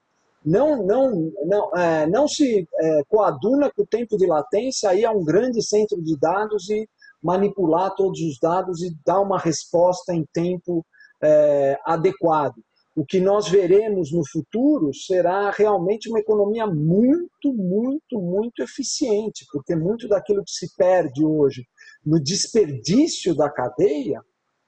não, 0.44 0.84
não, 0.84 1.32
não, 1.44 1.76
é, 1.76 2.06
não 2.06 2.26
se 2.26 2.66
é, 2.80 3.02
coaduna 3.08 3.70
com 3.74 3.82
o 3.82 3.86
tempo 3.86 4.16
de 4.16 4.26
latência, 4.26 4.90
aí 4.90 5.04
é 5.04 5.10
um 5.10 5.24
grande 5.24 5.62
centro 5.62 6.00
de 6.02 6.16
dados 6.18 6.70
e 6.70 6.88
manipular 7.22 7.94
todos 7.94 8.20
os 8.20 8.38
dados 8.40 8.80
e 8.82 8.96
dar 9.04 9.20
uma 9.20 9.38
resposta 9.38 10.14
em 10.14 10.24
tempo 10.32 10.84
é, 11.20 11.76
adequado 11.84 12.54
o 12.98 13.06
que 13.06 13.20
nós 13.20 13.48
veremos 13.48 14.10
no 14.12 14.26
futuro 14.28 14.92
será 14.92 15.52
realmente 15.52 16.10
uma 16.10 16.18
economia 16.18 16.66
muito, 16.66 17.54
muito, 17.54 18.20
muito 18.20 18.60
eficiente, 18.60 19.46
porque 19.52 19.76
muito 19.76 20.08
daquilo 20.08 20.42
que 20.42 20.50
se 20.50 20.74
perde 20.76 21.24
hoje 21.24 21.64
no 22.04 22.20
desperdício 22.20 23.36
da 23.36 23.48
cadeia 23.48 24.20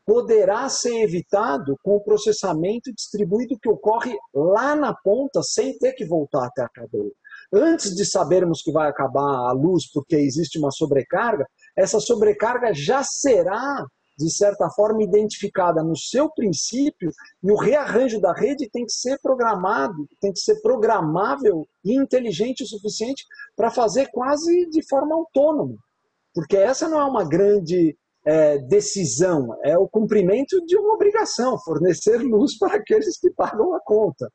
poderá 0.07 0.69
ser 0.69 1.03
evitado 1.03 1.75
com 1.83 1.97
o 1.97 2.05
processamento 2.05 2.95
distribuído 2.95 3.59
que 3.61 3.69
ocorre 3.69 4.17
lá 4.33 4.77
na 4.77 4.95
ponta, 4.95 5.43
sem 5.43 5.77
ter 5.79 5.95
que 5.95 6.07
voltar 6.07 6.47
até 6.47 6.63
a 6.63 6.69
cadeia. 6.69 7.11
Antes 7.53 7.97
de 7.97 8.05
sabermos 8.05 8.63
que 8.63 8.71
vai 8.71 8.89
acabar 8.89 9.49
a 9.49 9.53
luz 9.53 9.91
porque 9.93 10.15
existe 10.15 10.57
uma 10.57 10.71
sobrecarga, 10.71 11.45
essa 11.77 11.99
sobrecarga 11.99 12.73
já 12.73 13.03
será 13.03 13.85
de 14.21 14.31
certa 14.31 14.69
forma, 14.69 15.03
identificada 15.03 15.83
no 15.83 15.97
seu 15.97 16.31
princípio, 16.31 17.11
e 17.43 17.51
o 17.51 17.57
rearranjo 17.57 18.21
da 18.21 18.33
rede 18.33 18.69
tem 18.71 18.85
que 18.85 18.93
ser 18.93 19.19
programado, 19.23 20.07
tem 20.21 20.33
que 20.33 20.41
ser 20.41 20.61
programável 20.61 21.67
e 21.83 21.95
inteligente 21.95 22.63
o 22.63 22.67
suficiente 22.67 23.25
para 23.57 23.71
fazer 23.71 24.11
quase 24.13 24.69
de 24.69 24.87
forma 24.87 25.15
autônoma. 25.15 25.77
Porque 26.35 26.57
essa 26.57 26.89
não 26.89 27.01
é 27.01 27.05
uma 27.05 27.27
grande 27.27 27.97
é, 28.27 28.59
decisão, 28.59 29.57
é 29.65 29.77
o 29.79 29.89
cumprimento 29.89 30.65
de 30.67 30.77
uma 30.77 30.95
obrigação, 30.95 31.59
fornecer 31.59 32.19
luz 32.19 32.59
para 32.59 32.77
aqueles 32.77 33.19
que 33.19 33.31
pagam 33.31 33.75
a 33.75 33.81
conta. 33.81 34.31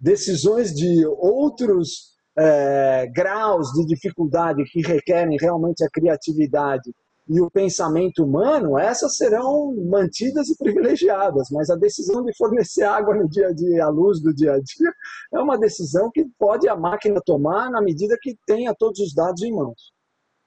Decisões 0.00 0.74
de 0.74 1.06
outros 1.06 2.16
é, 2.38 3.06
graus 3.14 3.70
de 3.72 3.84
dificuldade 3.86 4.64
que 4.64 4.80
requerem 4.80 5.36
realmente 5.38 5.84
a 5.84 5.90
criatividade 5.90 6.90
e 7.28 7.40
o 7.40 7.50
pensamento 7.50 8.24
humano, 8.24 8.78
essas 8.78 9.16
serão 9.16 9.74
mantidas 9.88 10.48
e 10.48 10.56
privilegiadas, 10.56 11.48
mas 11.50 11.68
a 11.70 11.76
decisão 11.76 12.24
de 12.24 12.36
fornecer 12.36 12.84
água 12.84 13.14
no 13.14 13.28
dia 13.28 13.48
a 13.48 13.52
dia, 13.52 13.84
a 13.84 13.88
luz 13.88 14.20
do 14.20 14.32
dia 14.32 14.52
a 14.52 14.58
dia, 14.58 14.92
é 15.34 15.38
uma 15.38 15.58
decisão 15.58 16.10
que 16.12 16.24
pode 16.38 16.68
a 16.68 16.76
máquina 16.76 17.20
tomar 17.24 17.70
na 17.70 17.82
medida 17.82 18.16
que 18.20 18.36
tenha 18.46 18.74
todos 18.78 19.00
os 19.00 19.12
dados 19.12 19.42
em 19.42 19.52
mãos. 19.52 19.96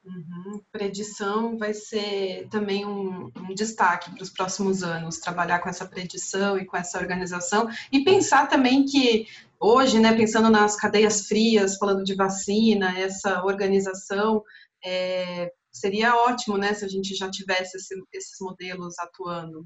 Uhum. 0.06 0.62
Predição 0.72 1.58
vai 1.58 1.74
ser 1.74 2.48
também 2.50 2.86
um, 2.86 3.30
um 3.38 3.54
destaque 3.54 4.12
para 4.12 4.24
os 4.24 4.30
próximos 4.30 4.82
anos, 4.82 5.20
trabalhar 5.20 5.60
com 5.60 5.68
essa 5.68 5.86
predição 5.86 6.58
e 6.58 6.66
com 6.66 6.78
essa 6.78 6.98
organização 6.98 7.68
e 7.92 8.04
pensar 8.04 8.48
também 8.48 8.86
que 8.86 9.28
hoje, 9.60 10.00
né, 10.00 10.16
pensando 10.16 10.50
nas 10.50 10.78
cadeias 10.78 11.28
frias, 11.28 11.78
falando 11.78 12.06
de 12.06 12.16
vacina, 12.16 12.98
essa 12.98 13.44
organização 13.44 14.42
é, 14.84 15.52
seria 15.72 16.16
ótimo, 16.16 16.58
né, 16.58 16.74
se 16.74 16.86
a 16.86 16.88
gente 16.88 17.16
já 17.16 17.30
tivesse 17.30 17.78
esse, 17.78 17.96
esses 18.14 18.38
modelos 18.42 18.98
atuando. 19.00 19.66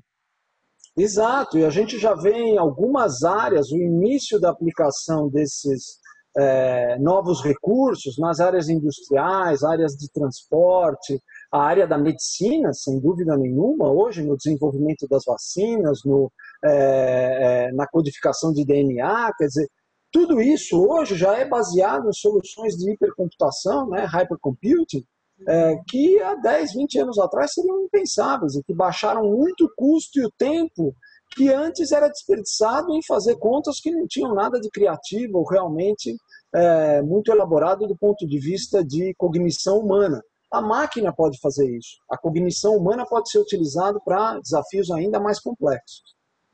Exato, 0.95 1.57
e 1.57 1.65
a 1.65 1.69
gente 1.69 1.97
já 1.97 2.13
vê 2.13 2.33
em 2.33 2.57
algumas 2.57 3.23
áreas 3.23 3.71
o 3.71 3.77
início 3.77 4.39
da 4.39 4.51
aplicação 4.51 5.27
desses 5.27 5.99
é, 6.37 6.97
novos 6.99 7.43
recursos 7.43 8.17
nas 8.17 8.39
áreas 8.39 8.69
industriais, 8.69 9.63
áreas 9.63 9.93
de 9.93 10.09
transporte, 10.11 11.19
a 11.51 11.61
área 11.61 11.87
da 11.87 11.97
medicina, 11.97 12.73
sem 12.73 12.99
dúvida 12.99 13.37
nenhuma, 13.37 13.91
hoje 13.91 14.23
no 14.23 14.35
desenvolvimento 14.35 15.07
das 15.07 15.23
vacinas, 15.25 15.99
no, 16.05 16.31
é, 16.63 17.67
é, 17.67 17.71
na 17.73 17.87
codificação 17.87 18.51
de 18.51 18.65
DNA, 18.65 19.31
quer 19.37 19.45
dizer, 19.45 19.67
tudo 20.11 20.41
isso 20.41 20.79
hoje 20.79 21.15
já 21.15 21.37
é 21.37 21.47
baseado 21.47 22.07
em 22.07 22.13
soluções 22.13 22.75
de 22.75 22.91
hipercomputação, 22.91 23.89
né, 23.89 24.05
hypercomputing, 24.05 25.03
é, 25.47 25.75
que 25.87 26.21
há 26.21 26.35
10, 26.35 26.73
20 26.73 26.99
anos 26.99 27.19
atrás 27.19 27.53
seriam 27.53 27.83
impensáveis 27.83 28.55
e 28.55 28.63
que 28.63 28.73
baixaram 28.73 29.23
muito 29.23 29.65
o 29.65 29.73
custo 29.75 30.19
e 30.19 30.25
o 30.25 30.31
tempo 30.37 30.95
que 31.35 31.49
antes 31.49 31.91
era 31.91 32.07
desperdiçado 32.07 32.93
em 32.93 33.03
fazer 33.05 33.37
contas 33.37 33.79
que 33.79 33.91
não 33.91 34.05
tinham 34.07 34.33
nada 34.35 34.59
de 34.59 34.69
criativo 34.69 35.39
ou 35.39 35.45
realmente 35.45 36.15
é, 36.53 37.01
muito 37.01 37.31
elaborado 37.31 37.87
do 37.87 37.97
ponto 37.97 38.27
de 38.27 38.39
vista 38.39 38.83
de 38.83 39.13
cognição 39.17 39.79
humana. 39.79 40.21
a 40.51 40.61
máquina 40.61 41.11
pode 41.11 41.39
fazer 41.39 41.67
isso. 41.75 41.97
A 42.11 42.15
cognição 42.15 42.75
humana 42.77 43.05
pode 43.07 43.29
ser 43.29 43.39
utilizada 43.39 43.99
para 43.99 44.39
desafios 44.39 44.91
ainda 44.91 45.19
mais 45.19 45.39
complexos. 45.39 46.03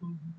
Uhum. 0.02 0.38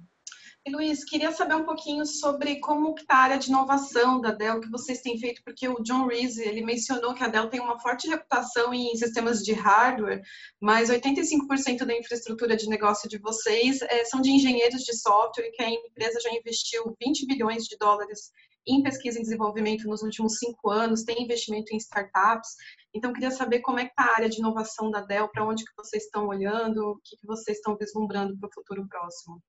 Luiz, 0.71 1.05
queria 1.05 1.33
saber 1.33 1.55
um 1.55 1.65
pouquinho 1.65 2.07
sobre 2.07 2.61
como 2.61 2.95
está 2.97 3.15
a 3.15 3.23
área 3.23 3.39
de 3.39 3.49
inovação 3.49 4.21
da 4.21 4.31
Dell 4.31 4.61
que 4.61 4.71
vocês 4.71 5.01
têm 5.01 5.19
feito, 5.19 5.43
porque 5.45 5.69
o 5.69 5.83
John 5.83 6.07
Reese, 6.07 6.43
ele 6.43 6.65
mencionou 6.65 7.13
que 7.13 7.25
a 7.25 7.29
Dell 7.29 7.49
tem 7.49 7.61
uma 7.61 7.79
forte 7.81 8.09
reputação 8.09 8.73
em 8.73 8.95
sistemas 8.97 9.43
de 9.43 9.53
hardware, 9.53 10.23
mas 10.61 10.89
85% 10.89 11.85
da 11.85 11.97
infraestrutura 11.97 12.57
de 12.57 12.69
negócio 12.69 13.09
de 13.09 13.19
vocês 13.19 13.83
é, 13.83 14.05
são 14.05 14.21
de 14.21 14.31
engenheiros 14.31 14.83
de 14.83 14.97
software, 14.97 15.49
e 15.49 15.51
que 15.51 15.63
a 15.63 15.71
empresa 15.71 16.21
já 16.21 16.31
investiu 16.31 16.97
20 17.01 17.27
bilhões 17.27 17.65
de 17.65 17.77
dólares 17.77 18.31
em 18.67 18.83
pesquisa 18.83 19.19
e 19.19 19.23
desenvolvimento 19.23 19.89
nos 19.89 20.03
últimos 20.03 20.39
cinco 20.39 20.71
anos, 20.71 21.03
tem 21.03 21.23
investimento 21.23 21.75
em 21.75 21.79
startups. 21.79 22.51
Então, 22.95 23.13
queria 23.13 23.31
saber 23.31 23.61
como 23.61 23.81
é 23.81 23.85
que 23.85 23.91
está 23.91 24.05
a 24.05 24.17
área 24.17 24.29
de 24.29 24.39
inovação 24.39 24.91
da 24.91 25.01
Dell, 25.01 25.29
para 25.29 25.45
onde 25.45 25.65
que 25.65 25.73
vocês 25.77 26.05
estão 26.05 26.29
olhando, 26.29 26.91
o 26.91 27.01
que, 27.03 27.17
que 27.17 27.27
vocês 27.27 27.57
estão 27.57 27.77
vislumbrando 27.77 28.39
para 28.39 28.49
o 28.49 28.53
futuro 28.53 28.87
próximo. 28.89 29.43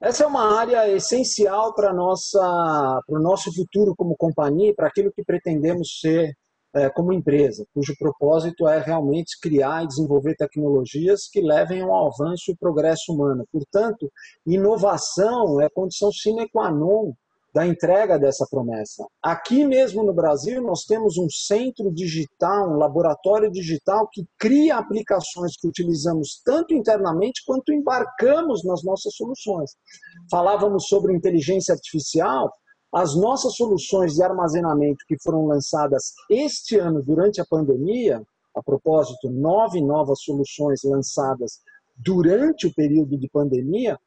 Essa 0.00 0.22
é 0.22 0.26
uma 0.26 0.58
área 0.58 0.88
essencial 0.88 1.74
para 1.74 1.92
o 1.92 3.18
nosso 3.18 3.52
futuro 3.52 3.94
como 3.96 4.16
companhia, 4.16 4.72
para 4.74 4.86
aquilo 4.86 5.12
que 5.12 5.24
pretendemos 5.24 5.98
ser 6.00 6.34
é, 6.72 6.88
como 6.90 7.12
empresa, 7.12 7.66
cujo 7.74 7.96
propósito 7.98 8.68
é 8.68 8.78
realmente 8.78 9.38
criar 9.40 9.82
e 9.82 9.88
desenvolver 9.88 10.36
tecnologias 10.36 11.28
que 11.28 11.40
levem 11.40 11.82
ao 11.82 12.06
avanço 12.06 12.52
e 12.52 12.56
progresso 12.56 13.12
humano. 13.12 13.44
Portanto, 13.50 14.08
inovação 14.46 15.60
é 15.60 15.68
condição 15.68 16.12
sine 16.12 16.48
qua 16.48 16.70
non 16.70 17.12
da 17.58 17.66
entrega 17.66 18.16
dessa 18.16 18.46
promessa. 18.48 19.04
Aqui 19.20 19.64
mesmo 19.64 20.04
no 20.04 20.14
Brasil, 20.14 20.62
nós 20.62 20.84
temos 20.84 21.18
um 21.18 21.28
centro 21.28 21.92
digital, 21.92 22.70
um 22.70 22.76
laboratório 22.76 23.50
digital 23.50 24.08
que 24.12 24.24
cria 24.38 24.76
aplicações 24.76 25.56
que 25.60 25.66
utilizamos 25.66 26.40
tanto 26.44 26.72
internamente 26.72 27.42
quanto 27.44 27.72
embarcamos 27.72 28.62
nas 28.64 28.84
nossas 28.84 29.12
soluções. 29.16 29.72
Falávamos 30.30 30.86
sobre 30.86 31.12
inteligência 31.12 31.74
artificial, 31.74 32.48
as 32.94 33.16
nossas 33.16 33.56
soluções 33.56 34.14
de 34.14 34.22
armazenamento 34.22 35.04
que 35.08 35.16
foram 35.20 35.44
lançadas 35.46 36.12
este 36.30 36.78
ano 36.78 37.02
durante 37.02 37.40
a 37.40 37.44
pandemia, 37.44 38.22
a 38.54 38.62
propósito, 38.62 39.28
nove 39.30 39.82
novas 39.82 40.20
soluções 40.22 40.84
lançadas 40.84 41.58
durante 41.96 42.68
o 42.68 42.72
período 42.72 43.18
de 43.18 43.28
pandemia, 43.28 43.98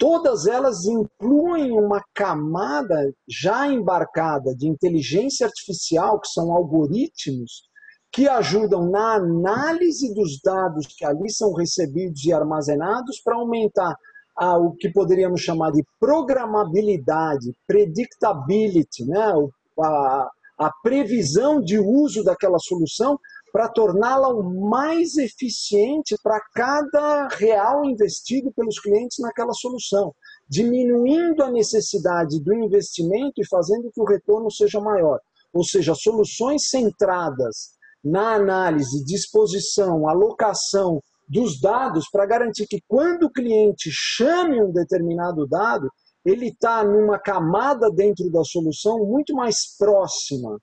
todas 0.00 0.46
elas 0.46 0.86
incluem 0.86 1.72
uma 1.72 2.02
camada 2.14 3.12
já 3.28 3.66
embarcada 3.70 4.56
de 4.56 4.66
inteligência 4.66 5.46
artificial, 5.46 6.18
que 6.18 6.28
são 6.28 6.50
algoritmos, 6.52 7.68
que 8.10 8.26
ajudam 8.26 8.90
na 8.90 9.16
análise 9.16 10.14
dos 10.14 10.40
dados 10.42 10.86
que 10.86 11.04
ali 11.04 11.30
são 11.30 11.52
recebidos 11.52 12.24
e 12.24 12.32
armazenados 12.32 13.20
para 13.22 13.36
aumentar 13.36 13.94
a, 14.34 14.56
o 14.56 14.72
que 14.72 14.90
poderíamos 14.90 15.42
chamar 15.42 15.70
de 15.70 15.84
programabilidade, 16.00 17.52
predictability, 17.66 19.04
né? 19.04 19.34
a, 19.78 20.30
a 20.60 20.72
previsão 20.82 21.60
de 21.60 21.78
uso 21.78 22.24
daquela 22.24 22.58
solução 22.58 23.18
para 23.52 23.68
torná-la 23.68 24.28
o 24.28 24.68
mais 24.68 25.16
eficiente 25.16 26.16
para 26.22 26.40
cada 26.54 27.28
real 27.28 27.84
investido 27.84 28.52
pelos 28.52 28.78
clientes 28.78 29.18
naquela 29.18 29.52
solução, 29.52 30.14
diminuindo 30.48 31.42
a 31.42 31.50
necessidade 31.50 32.40
do 32.40 32.54
investimento 32.54 33.40
e 33.40 33.46
fazendo 33.46 33.90
que 33.92 34.00
o 34.00 34.04
retorno 34.04 34.50
seja 34.50 34.80
maior. 34.80 35.20
Ou 35.52 35.64
seja, 35.64 35.94
soluções 35.94 36.68
centradas 36.68 37.70
na 38.02 38.34
análise, 38.34 39.04
disposição, 39.04 40.08
alocação 40.08 41.02
dos 41.28 41.60
dados 41.60 42.08
para 42.10 42.26
garantir 42.26 42.66
que 42.66 42.80
quando 42.88 43.24
o 43.24 43.32
cliente 43.32 43.90
chame 43.92 44.62
um 44.62 44.72
determinado 44.72 45.46
dado, 45.46 45.88
ele 46.24 46.48
está 46.48 46.84
numa 46.84 47.18
camada 47.18 47.90
dentro 47.90 48.30
da 48.30 48.42
solução 48.44 49.04
muito 49.06 49.34
mais 49.34 49.76
próxima 49.78 50.58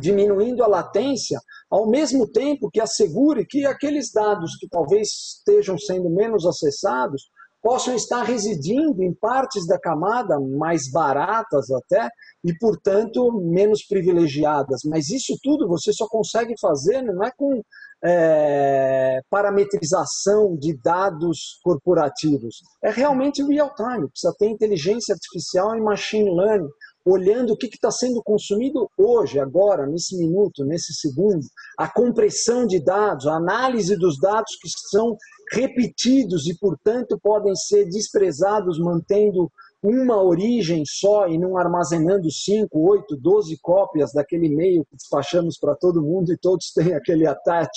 diminuindo 0.00 0.62
a 0.62 0.66
latência, 0.66 1.40
ao 1.70 1.88
mesmo 1.88 2.26
tempo 2.30 2.70
que 2.70 2.80
assegure 2.80 3.46
que 3.46 3.66
aqueles 3.66 4.12
dados 4.12 4.56
que 4.56 4.68
talvez 4.68 5.08
estejam 5.08 5.76
sendo 5.78 6.08
menos 6.08 6.46
acessados 6.46 7.22
possam 7.66 7.96
estar 7.96 8.22
residindo 8.22 9.02
em 9.02 9.12
partes 9.12 9.66
da 9.66 9.76
camada 9.76 10.38
mais 10.38 10.88
baratas 10.88 11.68
até 11.70 12.08
e, 12.44 12.56
portanto, 12.58 13.32
menos 13.42 13.84
privilegiadas. 13.84 14.82
Mas 14.84 15.10
isso 15.10 15.36
tudo 15.42 15.66
você 15.66 15.92
só 15.92 16.06
consegue 16.06 16.54
fazer 16.60 17.02
não 17.02 17.24
é 17.24 17.32
com 17.36 17.60
é, 18.04 19.20
parametrização 19.28 20.56
de 20.56 20.78
dados 20.80 21.58
corporativos. 21.64 22.62
É 22.84 22.90
realmente 22.90 23.42
real 23.42 23.74
time, 23.74 24.08
precisa 24.10 24.32
ter 24.38 24.48
inteligência 24.48 25.12
artificial 25.12 25.76
e 25.76 25.80
machine 25.80 26.30
learning 26.30 26.68
olhando 27.06 27.52
o 27.52 27.56
que 27.56 27.66
está 27.66 27.90
sendo 27.90 28.20
consumido 28.20 28.90
hoje, 28.98 29.38
agora, 29.38 29.86
nesse 29.86 30.16
minuto, 30.18 30.64
nesse 30.64 30.92
segundo, 30.92 31.46
a 31.78 31.88
compressão 31.88 32.66
de 32.66 32.82
dados, 32.82 33.28
a 33.28 33.36
análise 33.36 33.96
dos 33.96 34.18
dados 34.18 34.56
que 34.60 34.68
são 34.90 35.16
repetidos 35.52 36.48
e, 36.48 36.58
portanto, 36.58 37.16
podem 37.22 37.54
ser 37.54 37.84
desprezados 37.88 38.80
mantendo 38.80 39.48
uma 39.80 40.20
origem 40.20 40.82
só 40.84 41.28
e 41.28 41.38
não 41.38 41.56
armazenando 41.56 42.28
5, 42.28 42.76
8, 42.76 43.16
12 43.16 43.56
cópias 43.62 44.12
daquele 44.12 44.46
e-mail 44.46 44.84
que 44.90 44.96
despachamos 44.96 45.56
para 45.60 45.76
todo 45.76 46.02
mundo 46.02 46.32
e 46.32 46.38
todos 46.38 46.72
têm 46.72 46.92
aquele 46.92 47.24
attach 47.24 47.70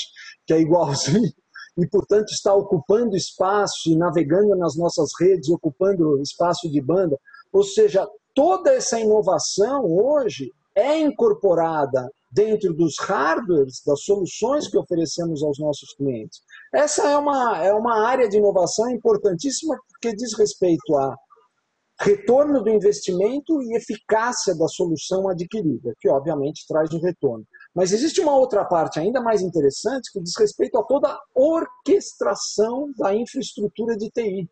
que 0.48 0.54
é 0.54 0.60
igualzinho 0.60 1.32
e, 1.78 1.88
portanto, 1.88 2.30
está 2.32 2.54
ocupando 2.54 3.16
espaço 3.16 3.90
e 3.90 3.96
navegando 3.96 4.56
nas 4.56 4.76
nossas 4.76 5.10
redes, 5.20 5.50
ocupando 5.50 6.20
espaço 6.20 6.70
de 6.70 6.82
banda. 6.82 7.16
Ou 7.54 7.64
seja, 7.64 8.08
toda 8.34 8.72
essa 8.74 9.00
inovação 9.00 9.86
hoje 9.86 10.52
é 10.76 10.98
incorporada 11.00 12.10
dentro 12.32 12.74
dos 12.74 12.96
hardwares, 13.00 13.82
das 13.86 14.02
soluções 14.04 14.68
que 14.68 14.78
oferecemos 14.78 15.44
aos 15.44 15.60
nossos 15.60 15.94
clientes. 15.96 16.42
Essa 16.74 17.08
é 17.10 17.18
uma, 17.18 17.64
é 17.64 17.74
uma 17.74 18.08
área 18.08 18.30
de 18.30 18.38
inovação 18.38 18.90
importantíssima 18.90 19.78
porque 19.90 20.16
diz 20.16 20.38
respeito 20.38 20.96
a 20.96 21.16
retorno 22.02 22.64
do 22.64 22.70
investimento 22.70 23.62
e 23.62 23.76
eficácia 23.76 24.56
da 24.56 24.68
solução 24.68 25.28
adquirida, 25.28 25.94
que 26.00 26.08
obviamente 26.08 26.66
traz 26.68 26.90
o 26.92 27.02
retorno. 27.02 27.46
Mas 27.76 27.92
existe 27.92 28.22
uma 28.22 28.36
outra 28.38 28.64
parte 28.64 29.00
ainda 29.00 29.22
mais 29.22 29.42
interessante 29.42 30.12
que 30.14 30.22
diz 30.22 30.34
respeito 30.38 30.78
a 30.78 30.84
toda 30.84 31.10
a 31.10 31.20
orquestração 31.36 32.92
da 32.98 33.14
infraestrutura 33.14 33.98
de 33.98 34.10
TI. 34.12 34.50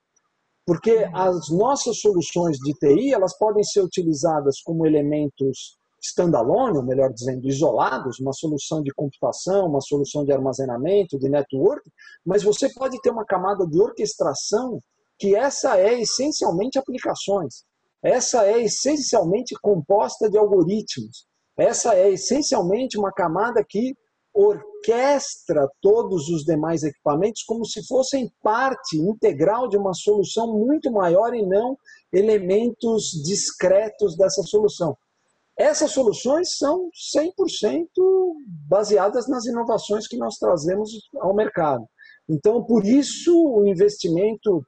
Porque 0.67 1.09
as 1.13 1.49
nossas 1.49 2.01
soluções 2.01 2.57
de 2.57 2.73
TI, 2.73 3.13
elas 3.13 3.37
podem 3.37 3.63
ser 3.63 3.79
utilizadas 3.81 4.59
como 4.61 4.85
elementos 4.85 5.77
standalone, 6.01 6.85
melhor 6.85 7.11
dizendo, 7.13 7.47
isolados, 7.47 8.19
uma 8.19 8.33
solução 8.33 8.83
de 8.83 8.93
computação, 8.93 9.67
uma 9.67 9.79
solução 9.79 10.25
de 10.25 10.33
armazenamento, 10.33 11.17
de 11.17 11.29
network, 11.29 11.89
mas 12.25 12.43
você 12.43 12.67
pode 12.73 12.99
ter 13.01 13.09
uma 13.09 13.25
camada 13.25 13.65
de 13.65 13.79
orquestração 13.79 14.81
que 15.17 15.37
essa 15.37 15.77
é 15.79 16.01
essencialmente 16.01 16.77
aplicações. 16.77 17.63
Essa 18.03 18.45
é 18.45 18.61
essencialmente 18.61 19.55
composta 19.61 20.29
de 20.29 20.37
algoritmos. 20.37 21.25
Essa 21.57 21.95
é 21.95 22.11
essencialmente 22.11 22.99
uma 22.99 23.11
camada 23.11 23.63
que 23.67 23.95
orquestra 24.33 24.76
todos 25.81 26.29
os 26.29 26.43
demais 26.43 26.83
equipamentos 26.83 27.43
como 27.43 27.65
se 27.65 27.85
fossem 27.85 28.31
parte 28.41 28.97
integral 28.97 29.67
de 29.67 29.77
uma 29.77 29.93
solução 29.93 30.57
muito 30.57 30.91
maior 30.91 31.33
e 31.33 31.45
não 31.45 31.77
elementos 32.11 33.11
discretos 33.25 34.15
dessa 34.15 34.41
solução. 34.43 34.97
Essas 35.57 35.91
soluções 35.91 36.57
são 36.57 36.89
100% 37.15 37.87
baseadas 38.69 39.27
nas 39.27 39.45
inovações 39.45 40.07
que 40.07 40.17
nós 40.17 40.35
trazemos 40.35 40.91
ao 41.19 41.33
mercado. 41.33 41.83
Então, 42.29 42.63
por 42.63 42.85
isso, 42.85 43.33
o 43.33 43.67
investimento 43.67 44.61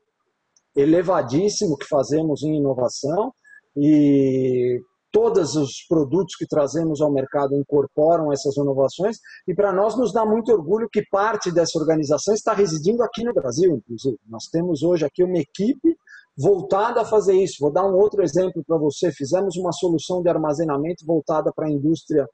elevadíssimo 0.76 1.78
que 1.78 1.86
fazemos 1.86 2.42
em 2.44 2.58
inovação 2.58 3.32
e 3.76 4.80
todos 5.12 5.56
os 5.56 5.84
produtos 5.88 6.36
que 6.36 6.48
trazemos 6.48 7.02
ao 7.02 7.12
mercado 7.12 7.56
incorporam 7.56 8.32
essas 8.32 8.56
inovações 8.58 9.18
e 9.48 9.54
para 9.54 9.74
nós 9.74 9.98
nos 9.98 10.14
dá 10.14 10.26
muito 10.26 10.52
orgulho 10.52 10.90
que 10.92 11.04
parte 11.10 11.52
dessa 11.52 11.80
organização 11.80 12.34
está 12.34 12.54
residindo 12.54 13.04
aqui 13.04 13.24
no 13.24 13.34
Brasil, 13.34 13.76
inclusive. 13.76 14.18
Nós 14.28 14.46
temos 14.46 14.84
hoje 14.84 15.06
aqui 15.06 15.24
uma 15.24 15.38
equipe 15.38 15.98
voltada 16.38 17.02
a 17.02 17.06
fazer 17.06 17.34
isso. 17.34 17.58
Vou 17.60 17.72
dar 17.72 17.86
um 17.86 17.96
outro 17.96 18.24
exemplo 18.24 18.64
para 18.66 18.78
você. 18.78 19.12
Fizemos 19.12 19.58
uma 19.58 19.72
solução 19.72 20.22
de 20.22 20.30
armazenamento 20.30 21.06
voltada 21.06 21.52
para 21.54 21.68
a 21.68 21.72
indústria 21.72 22.28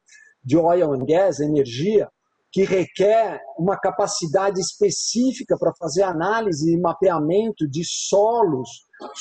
de 0.44 0.58
oil 0.58 0.94
and 0.94 1.06
gas, 1.06 1.40
energia, 1.40 2.08
que 2.52 2.64
requer 2.64 3.42
uma 3.58 3.78
capacidade 3.78 4.60
específica 4.62 5.58
para 5.58 5.74
fazer 5.78 6.04
análise 6.04 6.72
e 6.72 6.80
mapeamento 6.80 7.68
de 7.68 7.84
solos 7.84 8.70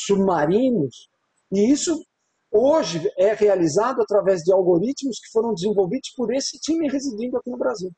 submarinos. 0.06 1.08
E 1.50 1.72
isso 1.72 2.00
hoje 2.54 3.10
é 3.18 3.34
realizado 3.34 4.00
através 4.00 4.42
de 4.42 4.52
algoritmos 4.52 5.18
que 5.18 5.30
foram 5.32 5.52
desenvolvidos 5.52 6.10
por 6.16 6.32
esse 6.32 6.58
time 6.60 6.88
residindo 6.88 7.36
aqui 7.36 7.50
no 7.50 7.58
Brasil. 7.58 7.90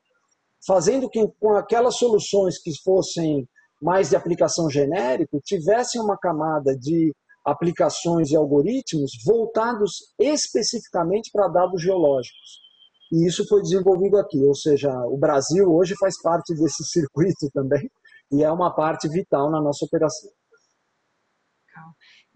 fazendo 0.67 1.09
que 1.09 1.25
com 1.39 1.53
aquelas 1.55 1.97
soluções 1.97 2.61
que 2.61 2.73
fossem 2.83 3.47
mais 3.81 4.09
de 4.09 4.17
aplicação 4.17 4.69
genérico 4.69 5.41
tivessem 5.45 6.01
uma 6.01 6.19
camada 6.19 6.77
de 6.77 7.15
aplicações 7.45 8.31
e 8.31 8.37
algoritmos 8.37 9.13
voltados 9.25 10.13
especificamente 10.19 11.31
para 11.33 11.47
dados 11.47 11.81
geológicos. 11.81 12.67
E 13.13 13.29
isso 13.29 13.47
foi 13.47 13.63
desenvolvido 13.63 14.19
aqui, 14.19 14.43
ou 14.43 14.55
seja, 14.55 14.91
o 15.07 15.17
Brasil 15.17 15.73
hoje 15.73 15.95
faz 16.01 16.21
parte 16.21 16.53
desse 16.55 16.83
circuito 16.91 17.49
também 17.53 17.89
e 18.33 18.43
é 18.43 18.51
uma 18.51 18.75
parte 18.75 19.09
vital 19.09 19.51
na 19.51 19.61
nossa 19.61 19.85
operação. 19.85 20.31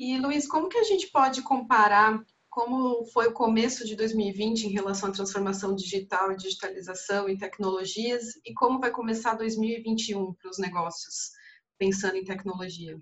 E 0.01 0.17
Luiz, 0.17 0.49
como 0.49 0.71
que 0.71 0.79
a 0.79 0.83
gente 0.83 1.11
pode 1.11 1.43
comparar 1.43 2.25
como 2.49 3.05
foi 3.13 3.27
o 3.29 3.35
começo 3.35 3.87
de 3.87 3.95
2020 3.95 4.65
em 4.65 4.71
relação 4.71 5.11
à 5.11 5.13
transformação 5.13 5.75
digital 5.75 6.33
e 6.33 6.39
digitalização 6.39 7.29
e 7.29 7.37
tecnologias 7.37 8.35
e 8.43 8.55
como 8.55 8.81
vai 8.81 8.91
começar 8.91 9.35
2021 9.35 10.33
para 10.33 10.51
os 10.51 10.57
negócios 10.57 11.33
pensando 11.79 12.17
em 12.17 12.25
tecnologia? 12.25 12.99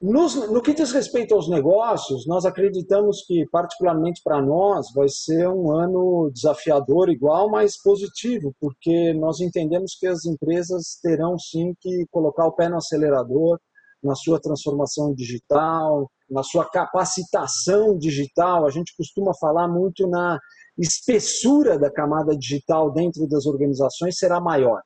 No 0.00 0.62
que 0.62 0.72
diz 0.72 0.90
respeito 0.90 1.34
aos 1.34 1.46
negócios, 1.50 2.26
nós 2.26 2.46
acreditamos 2.46 3.22
que, 3.26 3.44
particularmente 3.52 4.22
para 4.24 4.40
nós, 4.40 4.86
vai 4.94 5.08
ser 5.10 5.46
um 5.50 5.70
ano 5.70 6.30
desafiador, 6.32 7.10
igual, 7.10 7.50
mas 7.50 7.76
positivo, 7.82 8.54
porque 8.58 9.12
nós 9.12 9.40
entendemos 9.40 9.94
que 10.00 10.06
as 10.06 10.24
empresas 10.24 10.98
terão 11.02 11.38
sim 11.38 11.74
que 11.78 12.06
colocar 12.10 12.46
o 12.46 12.52
pé 12.52 12.70
no 12.70 12.78
acelerador 12.78 13.60
na 14.02 14.14
sua 14.14 14.40
transformação 14.40 15.14
digital, 15.14 16.10
na 16.28 16.42
sua 16.42 16.64
capacitação 16.68 17.96
digital. 17.98 18.66
A 18.66 18.70
gente 18.70 18.94
costuma 18.96 19.32
falar 19.40 19.68
muito 19.68 20.06
na 20.06 20.38
espessura 20.78 21.78
da 21.78 21.90
camada 21.90 22.36
digital 22.36 22.92
dentro 22.92 23.26
das 23.28 23.46
organizações 23.46 24.16
será 24.18 24.40
maior 24.40 24.80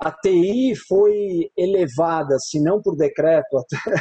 a 0.00 0.12
TI 0.12 0.74
foi 0.86 1.50
elevada, 1.56 2.38
se 2.38 2.60
não 2.60 2.80
por 2.80 2.96
decreto, 2.96 3.58
até 3.58 4.00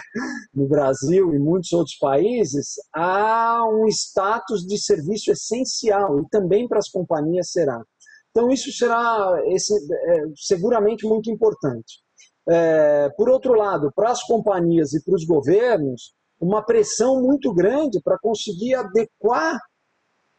no 0.54 0.68
Brasil 0.68 1.34
e 1.34 1.40
muitos 1.40 1.74
outros 1.74 1.98
países, 1.98 2.76
a 2.94 3.64
um 3.68 3.88
status 3.88 4.62
de 4.62 4.78
serviço 4.78 5.32
essencial 5.32 6.20
e 6.20 6.30
também 6.30 6.68
para 6.68 6.78
as 6.78 6.90
companhias 6.90 7.52
será. 7.52 7.82
Então, 8.30 8.52
isso 8.52 8.72
será 8.72 9.42
esse, 9.48 9.74
é, 9.74 10.24
seguramente 10.36 11.08
muito 11.08 11.32
importante. 11.32 12.04
É, 12.50 13.10
por 13.18 13.30
outro 13.30 13.54
lado, 13.54 13.92
para 13.96 14.12
as 14.12 14.24
companhias 14.24 14.94
e 14.94 15.04
para 15.04 15.16
os 15.16 15.26
governos, 15.26 16.14
uma 16.40 16.64
pressão 16.64 17.22
muito 17.22 17.54
grande 17.54 18.02
para 18.02 18.18
conseguir 18.18 18.76
adequar 18.76 19.60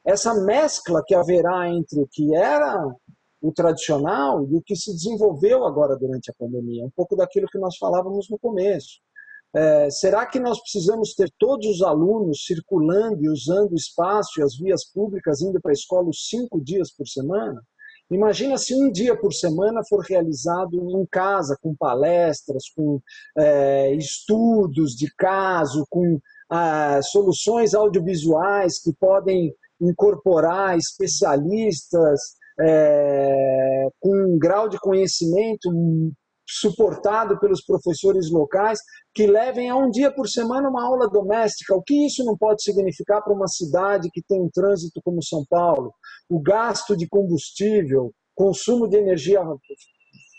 essa 0.05 0.33
mescla 0.35 1.03
que 1.07 1.15
haverá 1.15 1.69
entre 1.69 2.01
o 2.01 2.09
que 2.11 2.35
era 2.35 2.83
o 3.41 3.53
tradicional 3.53 4.45
e 4.49 4.57
o 4.57 4.63
que 4.63 4.75
se 4.75 4.93
desenvolveu 4.93 5.65
agora 5.65 5.97
durante 5.97 6.31
a 6.31 6.35
pandemia, 6.35 6.85
um 6.85 6.91
pouco 6.91 7.15
daquilo 7.15 7.47
que 7.47 7.59
nós 7.59 7.77
falávamos 7.77 8.29
no 8.31 8.39
começo. 8.39 9.01
É, 9.55 9.91
será 9.91 10.27
que 10.27 10.39
nós 10.39 10.61
precisamos 10.61 11.15
ter 11.15 11.31
todos 11.39 11.67
os 11.67 11.83
alunos 11.83 12.45
circulando 12.45 13.25
e 13.25 13.31
usando 13.31 13.73
o 13.73 13.77
espaço 13.77 14.41
e 14.41 14.43
as 14.43 14.57
vias 14.57 14.85
públicas 14.85 15.41
indo 15.41 15.61
para 15.61 15.73
a 15.73 15.75
escola 15.75 16.09
os 16.09 16.29
cinco 16.29 16.61
dias 16.61 16.93
por 16.93 17.07
semana? 17.07 17.63
Imagina 18.11 18.57
se 18.57 18.75
um 18.75 18.91
dia 18.91 19.15
por 19.15 19.33
semana 19.33 19.83
for 19.89 20.01
realizado 20.01 20.75
em 20.75 21.07
casa, 21.11 21.59
com 21.63 21.75
palestras, 21.75 22.65
com 22.75 23.01
é, 23.37 23.95
estudos 23.95 24.93
de 24.93 25.13
caso, 25.15 25.87
com 25.91 26.19
ah, 26.51 27.01
soluções 27.03 27.75
audiovisuais 27.75 28.81
que 28.83 28.93
podem 28.99 29.55
incorporar 29.81 30.77
especialistas, 30.77 32.21
é, 32.61 33.89
com 34.01 34.35
um 34.35 34.39
grau 34.39 34.69
de 34.69 34.79
conhecimento 34.79 35.71
suportado 36.49 37.39
pelos 37.39 37.63
professores 37.63 38.31
locais, 38.31 38.81
que 39.15 39.27
levem 39.27 39.69
a 39.69 39.77
um 39.77 39.91
dia 39.91 40.11
por 40.11 40.27
semana 40.29 40.69
uma 40.69 40.85
aula 40.85 41.09
doméstica. 41.09 41.75
O 41.75 41.83
que 41.83 42.07
isso 42.07 42.25
não 42.25 42.37
pode 42.37 42.63
significar 42.63 43.23
para 43.23 43.35
uma 43.35 43.47
cidade 43.47 44.09
que 44.11 44.23
tem 44.23 44.41
um 44.41 44.49
trânsito 44.49 45.01
como 45.05 45.23
São 45.23 45.45
Paulo? 45.49 45.93
O 46.29 46.41
gasto 46.41 46.97
de 46.97 47.07
combustível, 47.07 48.13
consumo 48.35 48.89
de 48.89 48.97
energia 48.97 49.41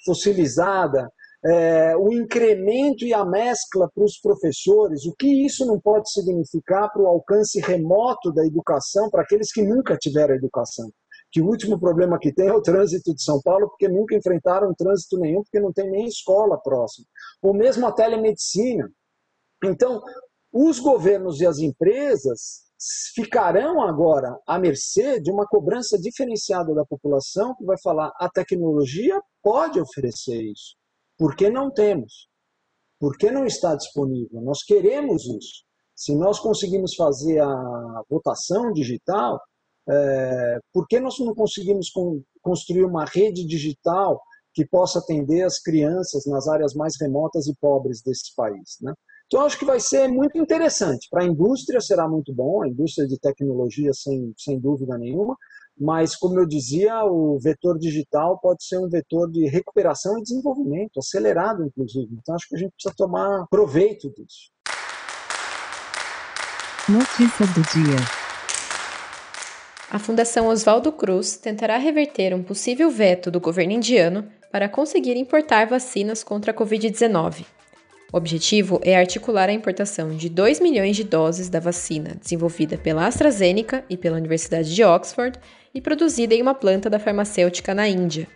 fossilizada, 0.06 1.12
é, 1.46 1.96
o 1.96 2.12
incremento 2.12 3.06
e 3.06 3.14
a 3.14 3.24
mescla 3.24 3.90
para 3.94 4.04
os 4.04 4.20
professores, 4.20 5.06
o 5.06 5.16
que 5.16 5.46
isso 5.46 5.66
não 5.66 5.80
pode 5.80 6.12
significar 6.12 6.92
para 6.92 7.02
o 7.02 7.08
alcance 7.08 7.62
remoto 7.62 8.34
da 8.34 8.46
educação 8.46 9.10
para 9.10 9.22
aqueles 9.22 9.52
que 9.52 9.62
nunca 9.62 9.96
tiveram 9.98 10.36
educação? 10.36 10.90
Que 11.32 11.42
o 11.42 11.48
último 11.48 11.80
problema 11.80 12.18
que 12.20 12.34
tem 12.34 12.48
é 12.48 12.54
o 12.54 12.62
trânsito 12.62 13.14
de 13.14 13.24
São 13.24 13.42
Paulo, 13.42 13.70
porque 13.70 13.88
nunca 13.88 14.16
enfrentaram 14.16 14.74
trânsito 14.74 15.20
nenhum, 15.20 15.44
porque 15.44 15.60
não 15.60 15.72
tem 15.72 15.90
nem 15.90 16.08
escola 16.08 16.60
próxima. 16.62 17.06
Ou 17.42 17.54
mesmo 17.54 17.86
a 17.86 17.92
telemedicina. 17.92 18.90
Então, 19.64 20.02
os 20.52 20.80
governos 20.80 21.40
e 21.40 21.46
as 21.46 21.60
empresas 21.60 22.70
ficarão 23.14 23.82
agora 23.82 24.38
à 24.48 24.58
mercê 24.58 25.20
de 25.20 25.30
uma 25.30 25.46
cobrança 25.46 26.00
diferenciada 26.00 26.74
da 26.74 26.86
população 26.86 27.54
que 27.56 27.66
vai 27.66 27.76
falar 27.84 28.12
a 28.18 28.30
tecnologia 28.30 29.20
pode 29.44 29.80
oferecer 29.80 30.42
isso. 30.42 30.76
Por 31.18 31.36
que 31.36 31.50
não 31.50 31.70
temos? 31.72 32.30
Por 33.00 33.18
que 33.18 33.30
não 33.30 33.46
está 33.46 33.76
disponível? 33.76 34.42
Nós 34.42 34.64
queremos 34.64 35.26
isso. 35.26 35.64
Se 35.94 36.16
nós 36.16 36.40
conseguimos 36.40 36.96
fazer 36.96 37.40
a 37.40 38.02
votação 38.10 38.72
digital, 38.72 39.38
é, 39.90 40.60
por 40.72 40.88
que 40.88 41.00
nós 41.00 41.18
não 41.20 41.34
conseguimos 41.34 41.90
com, 41.90 42.22
construir 42.42 42.84
uma 42.84 43.06
rede 43.06 43.46
digital 43.46 44.22
que 44.54 44.66
possa 44.66 45.00
atender 45.00 45.44
as 45.44 45.60
crianças 45.60 46.26
nas 46.26 46.48
áreas 46.48 46.74
mais 46.74 46.94
remotas 47.00 47.48
e 47.48 47.56
pobres 47.60 48.02
desse 48.04 48.34
país? 48.36 48.78
Né? 48.82 48.94
Então, 49.26 49.42
acho 49.42 49.58
que 49.58 49.66
vai 49.66 49.80
ser 49.80 50.08
muito 50.08 50.38
interessante. 50.38 51.08
Para 51.10 51.24
a 51.24 51.28
indústria 51.28 51.80
será 51.80 52.08
muito 52.08 52.34
bom, 52.34 52.64
a 52.64 52.68
indústria 52.68 53.08
de 53.08 53.20
tecnologia, 53.20 53.92
sem, 53.94 54.34
sem 54.38 54.60
dúvida 54.60 54.98
nenhuma, 54.98 55.36
mas, 55.80 56.16
como 56.16 56.38
eu 56.38 56.46
dizia, 56.46 57.06
o 57.06 57.40
vetor 57.40 57.80
digital 57.80 58.38
pode 58.40 58.66
ser 58.66 58.78
um 58.80 58.90
vetor 58.90 59.32
de 59.32 59.48
recuperação 59.48 60.18
e 60.18 60.24
desenvolvimento, 60.24 61.00
acelerado, 61.00 61.64
inclusive. 61.64 62.10
Então, 62.12 62.36
acho 62.36 62.50
que 62.50 62.56
a 62.56 62.60
gente 62.60 62.74
precisa 62.74 62.94
tomar 62.98 63.48
proveito 63.50 64.10
disso. 64.10 64.52
Notícias 66.90 67.50
do 67.54 67.62
dia. 67.62 68.29
A 69.92 69.98
Fundação 69.98 70.48
Oswaldo 70.50 70.92
Cruz 70.92 71.36
tentará 71.36 71.76
reverter 71.78 72.32
um 72.36 72.44
possível 72.44 72.92
veto 72.92 73.32
do 73.32 73.40
governo 73.40 73.74
indiano 73.74 74.28
para 74.52 74.70
conseguir 74.70 75.18
importar 75.18 75.66
vacinas 75.66 76.24
contra 76.24 76.52
a 76.52 76.54
Covid-19. 76.54 77.44
O 78.14 78.18
objetivo 78.18 78.80
é 78.84 78.96
articular 78.96 79.50
a 79.50 79.54
importação 79.54 80.10
de 80.16 80.30
2 80.30 80.60
milhões 80.60 80.96
de 80.96 81.04
doses 81.04 81.50
da 81.50 81.60
vacina 81.60 82.16
desenvolvida 82.22 82.78
pela 82.78 83.08
AstraZeneca 83.08 83.84
e 83.90 83.98
pela 83.98 84.18
Universidade 84.18 84.76
de 84.76 84.84
Oxford 84.84 85.40
e 85.74 85.82
produzida 85.82 86.36
em 86.36 86.42
uma 86.44 86.54
planta 86.54 86.88
da 86.88 87.00
farmacêutica 87.00 87.74
na 87.74 87.88
Índia. 87.88 88.28